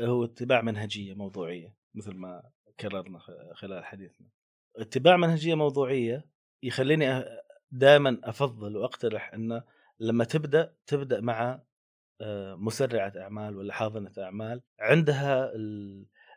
هو 0.00 0.24
اتباع 0.24 0.62
منهجية 0.62 1.14
موضوعية 1.14 1.76
مثل 1.94 2.14
ما 2.14 2.50
كررنا 2.80 3.18
خلال 3.54 3.84
حديثنا. 3.84 4.28
اتباع 4.76 5.16
منهجية 5.16 5.54
موضوعية 5.54 6.24
يخليني 6.62 7.24
دائما 7.70 8.20
أفضل 8.24 8.76
وأقترح 8.76 9.34
انه 9.34 9.62
لما 10.00 10.24
تبدأ 10.24 10.74
تبدأ 10.86 11.20
مع 11.20 11.62
آه، 12.20 12.54
مسرعة 12.54 13.12
أعمال 13.16 13.56
ولا 13.56 13.72
حاضنة 13.72 14.12
أعمال 14.18 14.62
عندها 14.80 15.52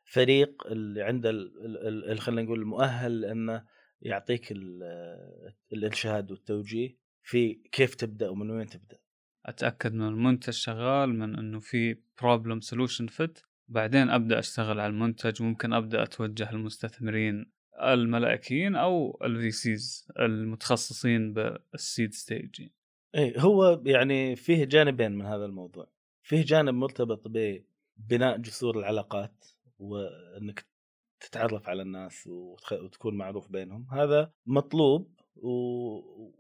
الفريق 0.08 0.68
اللي 0.68 1.02
عنده 1.02 1.32
خلينا 2.20 2.42
نقول 2.42 2.60
المؤهل 2.60 3.26
إنه 3.26 3.66
يعطيك 4.02 4.54
الارشاد 5.74 6.32
والتوجيه 6.32 6.98
في 7.24 7.54
كيف 7.54 7.96
تبدأ 7.96 8.30
ومن 8.30 8.52
وين 8.52 8.68
تبدأ. 8.68 8.98
أتأكد 9.46 9.94
من 9.94 10.08
المنتج 10.08 10.54
شغال 10.54 11.10
من 11.10 11.36
إنه 11.36 11.60
في 11.60 11.98
problem 12.22 12.62
solution 12.62 13.08
fit 13.08 13.40
بعدين 13.68 14.10
أبدأ 14.10 14.40
أشتغل 14.40 14.80
على 14.80 14.88
المنتج 14.94 15.44
ممكن 15.44 15.74
أبدأ 15.74 16.04
أتوجه 16.04 16.52
للمستثمرين 16.52 17.52
الملائكيين 17.82 18.76
أو 18.76 19.20
ال 19.24 19.52
VCs 19.52 20.08
المتخصصين 20.20 21.34
بال 21.34 21.60
seed 21.60 22.14
stage 22.14 22.68
إيه 23.16 23.40
هو 23.40 23.82
يعني 23.86 24.36
فيه 24.36 24.66
جانبين 24.66 25.12
من 25.12 25.26
هذا 25.26 25.46
الموضوع. 25.46 25.88
فيه 26.24 26.46
جانب 26.46 26.74
مرتبط 26.74 27.28
ببناء 27.28 28.38
جسور 28.38 28.80
العلاقات 28.80 29.46
وإنك 29.84 30.66
تتعرف 31.20 31.70
على 31.70 31.82
الناس 31.82 32.28
وتكون 32.28 33.18
معروف 33.18 33.52
بينهم. 33.52 33.88
هذا 33.92 34.32
مطلوب 34.46 35.14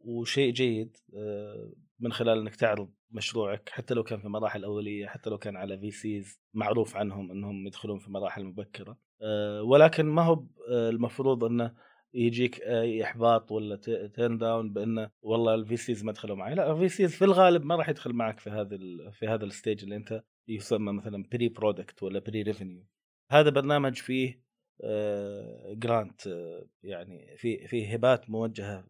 وشيء 0.05 0.53
جيد 0.53 0.97
آه، 1.15 1.73
من 1.99 2.11
خلال 2.13 2.39
إنك 2.39 2.55
تعرض 2.55 2.89
مشروعك 3.11 3.69
حتى 3.69 3.93
لو 3.93 4.03
كان 4.03 4.19
في 4.19 4.27
مراحل 4.27 4.63
أولية 4.63 5.07
حتى 5.07 5.29
لو 5.29 5.37
كان 5.37 5.57
على 5.57 5.77
VCs 5.77 6.39
معروف 6.53 6.95
عنهم 6.95 7.31
إنهم 7.31 7.67
يدخلون 7.67 7.99
في 7.99 8.11
مراحل 8.11 8.43
مبكرة. 8.43 8.97
أه 9.21 9.63
ولكن 9.63 10.05
ما 10.05 10.21
هو 10.21 10.45
آه، 10.69 10.89
المفروض 10.89 11.43
إنه 11.43 11.73
يجيك 12.13 12.61
أي 12.61 13.03
إحباط 13.03 13.51
ولا 13.51 13.75
turn 14.15 14.37
down 14.37 14.73
بإنه 14.73 15.09
والله 15.21 15.55
ال 15.55 15.77
VCs 15.77 16.03
ما 16.03 16.11
دخلوا 16.11 16.35
معي. 16.35 16.55
لا 16.55 16.71
ال 16.71 16.89
VCs 16.89 17.15
في 17.15 17.25
الغالب 17.25 17.65
ما 17.65 17.75
راح 17.75 17.89
يدخل 17.89 18.13
معك 18.13 18.39
في 18.39 18.49
هذا 18.49 18.77
في 19.11 19.27
هذا 19.27 19.45
ال 19.45 19.52
stage 19.52 19.83
اللي 19.83 19.95
أنت 19.95 20.23
يسمى 20.47 20.93
مثلا 20.93 21.23
pre-product 21.31 22.03
ولا 22.03 22.19
pre-revenue 22.19 22.85
هذا 23.31 23.49
برنامج 23.49 23.97
فيه 23.97 24.43
grant 25.71 26.27
آه، 26.27 26.31
آه، 26.31 26.65
يعني 26.83 27.37
في 27.37 27.67
في 27.67 27.95
هبات 27.95 28.29
موجهة 28.29 28.85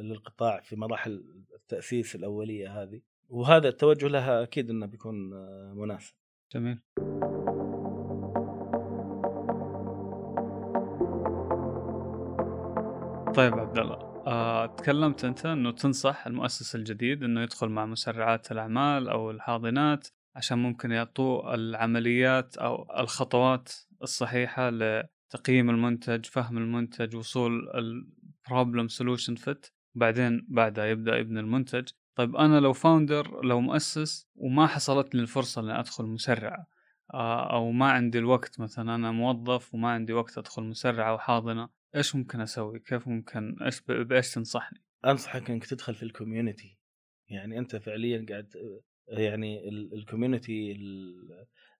للقطاع 0.00 0.60
في 0.60 0.76
مراحل 0.76 1.24
التأسيس 1.54 2.14
الأولية 2.14 2.82
هذه 2.82 3.00
وهذا 3.28 3.68
التوجه 3.68 4.08
لها 4.08 4.42
أكيد 4.42 4.70
إنه 4.70 4.86
بيكون 4.86 5.32
آه، 5.34 5.72
مناسب. 5.76 6.14
جميل. 6.52 6.78
طيب 13.34 13.58
عبد 13.58 13.78
الله 13.78 14.08
آه، 14.26 14.66
تكلمت 14.66 15.24
أنت 15.24 15.46
إنه 15.46 15.70
تنصح 15.70 16.26
المؤسس 16.26 16.74
الجديد 16.74 17.22
إنه 17.22 17.42
يدخل 17.42 17.68
مع 17.68 17.86
مسرعات 17.86 18.52
الأعمال 18.52 19.08
أو 19.08 19.30
الحاضنات 19.30 20.08
عشان 20.38 20.58
ممكن 20.58 20.90
يعطوه 20.90 21.54
العمليات 21.54 22.56
أو 22.56 23.00
الخطوات 23.00 23.72
الصحيحة 24.02 24.70
لتقييم 24.70 25.70
المنتج 25.70 26.24
فهم 26.24 26.58
المنتج 26.58 27.16
وصول 27.16 27.68
ال 27.74 27.88
problem 27.88 28.88
solution 28.88 29.34
fit 29.34 29.66
بعدين 29.94 30.46
بعدها 30.48 30.86
يبدأ 30.86 31.16
يبني 31.16 31.40
المنتج. 31.40 31.88
طيب 32.14 32.36
أنا 32.36 32.60
لو 32.60 32.72
founder 32.72 33.44
لو 33.44 33.60
مؤسس 33.60 34.28
وما 34.34 34.66
حصلت 34.66 35.14
لي 35.14 35.22
الفرصة 35.22 35.62
إني 35.62 35.80
أدخل 35.80 36.04
مسرعه 36.04 36.66
آه، 37.14 37.52
أو 37.52 37.70
ما 37.70 37.90
عندي 37.90 38.18
الوقت 38.18 38.60
مثلا 38.60 38.94
أنا 38.94 39.12
موظف 39.12 39.74
وما 39.74 39.88
عندي 39.88 40.12
وقت 40.12 40.38
أدخل 40.38 40.62
مسرعه 40.62 41.14
وحاضنه 41.14 41.68
إيش 41.96 42.16
ممكن 42.16 42.40
أسوي؟ 42.40 42.78
كيف 42.78 43.08
ممكن؟ 43.08 43.56
إيش 43.62 43.80
بإيش 43.80 44.34
تنصحني؟ 44.34 44.82
أنصحك 45.04 45.50
إنك 45.50 45.66
تدخل 45.66 45.94
في 45.94 46.02
ال 46.02 46.10
community 46.10 46.78
يعني 47.28 47.58
أنت 47.58 47.76
فعليا 47.76 48.26
قاعد 48.28 48.54
يعني 49.08 49.68
الكوميونتي 49.68 50.72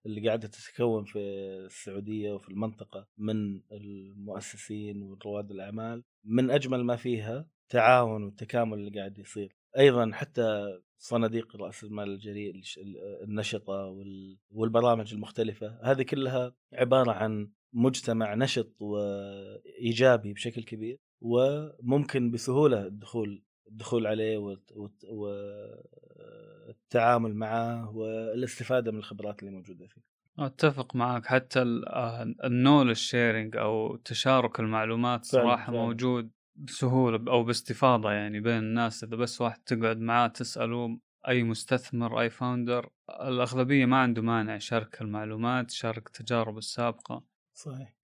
اللي 0.05 0.27
قاعدة 0.27 0.47
تتكون 0.47 1.03
في 1.03 1.19
السعودية 1.65 2.31
وفي 2.31 2.49
المنطقة 2.49 3.07
من 3.17 3.61
المؤسسين 3.71 5.01
ورواد 5.01 5.51
الأعمال 5.51 6.03
من 6.23 6.51
أجمل 6.51 6.83
ما 6.83 6.95
فيها 6.95 7.47
تعاون 7.69 8.23
والتكامل 8.23 8.79
اللي 8.79 8.99
قاعد 8.99 9.17
يصير. 9.17 9.55
أيضا 9.77 10.11
حتى 10.13 10.79
صناديق 10.97 11.55
رأس 11.55 11.83
المال 11.83 12.09
الجريء 12.09 12.61
النشطة 13.23 13.95
والبرامج 14.51 15.13
المختلفة 15.13 15.79
هذه 15.83 16.03
كلها 16.03 16.55
عبارة 16.73 17.11
عن 17.11 17.51
مجتمع 17.73 18.35
نشط 18.35 18.81
وإيجابي 18.81 20.33
بشكل 20.33 20.63
كبير 20.63 20.99
وممكن 21.21 22.31
بسهولة 22.31 22.85
الدخول 22.85 23.43
الدخول 23.69 24.07
عليه 24.07 24.57
والتعامل 26.67 27.35
معه 27.35 27.97
والاستفادة 27.97 28.91
من 28.91 28.97
الخبرات 28.97 29.39
اللي 29.39 29.51
موجودة 29.51 29.87
فيه. 29.87 30.01
أتفق 30.39 30.95
معك 30.95 31.25
حتى 31.25 31.61
ال 32.43 32.48
knowledge 32.48 32.97
sharing 32.97 33.57
أو 33.57 33.95
تشارك 33.95 34.59
المعلومات 34.59 35.25
صراحة 35.25 35.71
فعلا. 35.71 35.79
موجود 35.79 36.31
بسهولة 36.55 37.31
أو 37.31 37.43
باستفاضة 37.43 38.11
يعني 38.11 38.39
بين 38.39 38.57
الناس. 38.57 39.03
إذا 39.03 39.15
بس 39.15 39.41
واحد 39.41 39.59
تقعد 39.63 39.99
معاه 39.99 40.27
تسأله 40.27 40.99
أي 41.27 41.43
مستثمر 41.43 42.21
أي 42.21 42.29
founder 42.29 42.89
الأغلبية 43.09 43.85
ما 43.85 43.97
عنده 43.97 44.21
مانع 44.21 44.55
يشارك 44.55 45.01
المعلومات 45.01 45.71
يشارك 45.71 46.09
تجاربه 46.09 46.57
السابقة. 46.57 47.23
صحيح. 47.53 47.95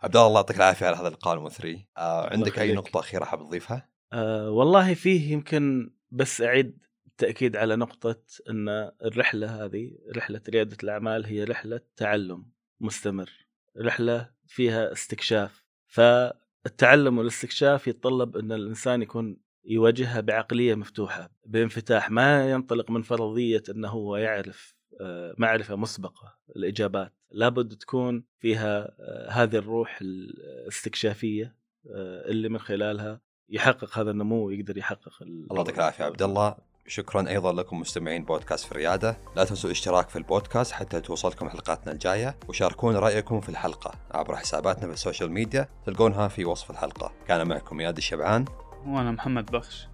عبد 0.00 0.16
الله 0.16 0.26
الله 0.26 0.40
يعطيك 0.40 0.56
العافية 0.56 0.86
على 0.86 0.96
هذا 0.96 1.08
اللقاء 1.08 1.34
المثري. 1.34 1.86
آه 1.96 2.32
عندك 2.32 2.58
أي 2.58 2.74
نقطة 2.74 3.00
أخيرة 3.00 3.24
حاب 3.24 3.38
تضيفها؟ 3.38 3.88
آه 4.12 4.50
والله 4.50 4.94
فيه 4.94 5.32
يمكن 5.32 5.90
بس 6.10 6.40
أعيد 6.40 6.78
التأكيد 7.06 7.56
على 7.56 7.76
نقطة 7.76 8.22
إن 8.50 8.68
الرحلة 9.04 9.64
هذه 9.64 9.98
رحلة 10.16 10.40
ريادة 10.48 10.76
الأعمال 10.82 11.26
هي 11.26 11.44
رحلة 11.44 11.80
تعلم 11.96 12.46
مستمر. 12.80 13.30
رحلة 13.78 14.30
فيها 14.46 14.92
استكشاف. 14.92 15.64
فالتعلم 15.86 17.18
والاستكشاف 17.18 17.86
يتطلب 17.88 18.36
إن 18.36 18.52
الإنسان 18.52 19.02
يكون 19.02 19.36
يواجهها 19.64 20.20
بعقلية 20.20 20.74
مفتوحة 20.74 21.30
بانفتاح. 21.46 22.10
ما 22.10 22.50
ينطلق 22.50 22.90
من 22.90 23.02
فرضية 23.02 23.62
إنه 23.70 23.88
هو 23.88 24.16
يعرف 24.16 24.74
آه، 25.00 25.34
معرفة 25.38 25.76
مسبقة 25.76 26.38
الاجابات 26.56 27.12
لابد 27.30 27.76
تكون 27.76 28.24
فيها 28.38 28.94
آه، 29.00 29.30
هذه 29.30 29.56
الروح 29.56 29.98
الاستكشافية 30.02 31.56
آه، 31.90 32.30
اللي 32.30 32.48
من 32.48 32.58
خلالها 32.58 33.20
يحقق 33.50 33.98
هذا 33.98 34.10
النمو 34.10 34.46
ويقدر 34.46 34.78
يحقق 34.78 35.22
الله 35.22 35.56
يعطيك 35.56 35.78
العافية 35.78 36.04
عبد 36.04 36.22
الله. 36.22 36.54
شكرا 36.86 37.28
أيضا 37.28 37.52
لكم 37.52 37.80
مستمعين 37.80 38.24
بودكاست 38.24 38.64
في 38.64 38.72
الريادة. 38.72 39.16
لا 39.36 39.44
تنسوا 39.44 39.70
الاشتراك 39.70 40.08
في 40.08 40.16
البودكاست 40.16 40.72
حتى 40.72 41.00
توصلكم 41.00 41.48
حلقاتنا 41.48 41.92
الجاية 41.92 42.36
وشاركونا 42.48 42.98
رأيكم 42.98 43.40
في 43.40 43.48
الحلقة 43.48 43.94
عبر 44.10 44.36
حساباتنا 44.36 44.86
في 44.86 44.92
ال 44.92 44.98
social 44.98 45.32
media. 45.32 45.68
تلقونها 45.86 46.28
في 46.28 46.44
وصف 46.44 46.70
الحلقة. 46.70 47.12
كان 47.28 47.48
معكم 47.48 47.80
اياد 47.80 47.96
الشبعان. 47.96 48.44
وأنا 48.86 49.10
محمد 49.10 49.50
بخش. 49.50 49.88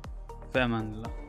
في 0.52 0.64
أمان 0.64 0.92
الله. 0.92 1.25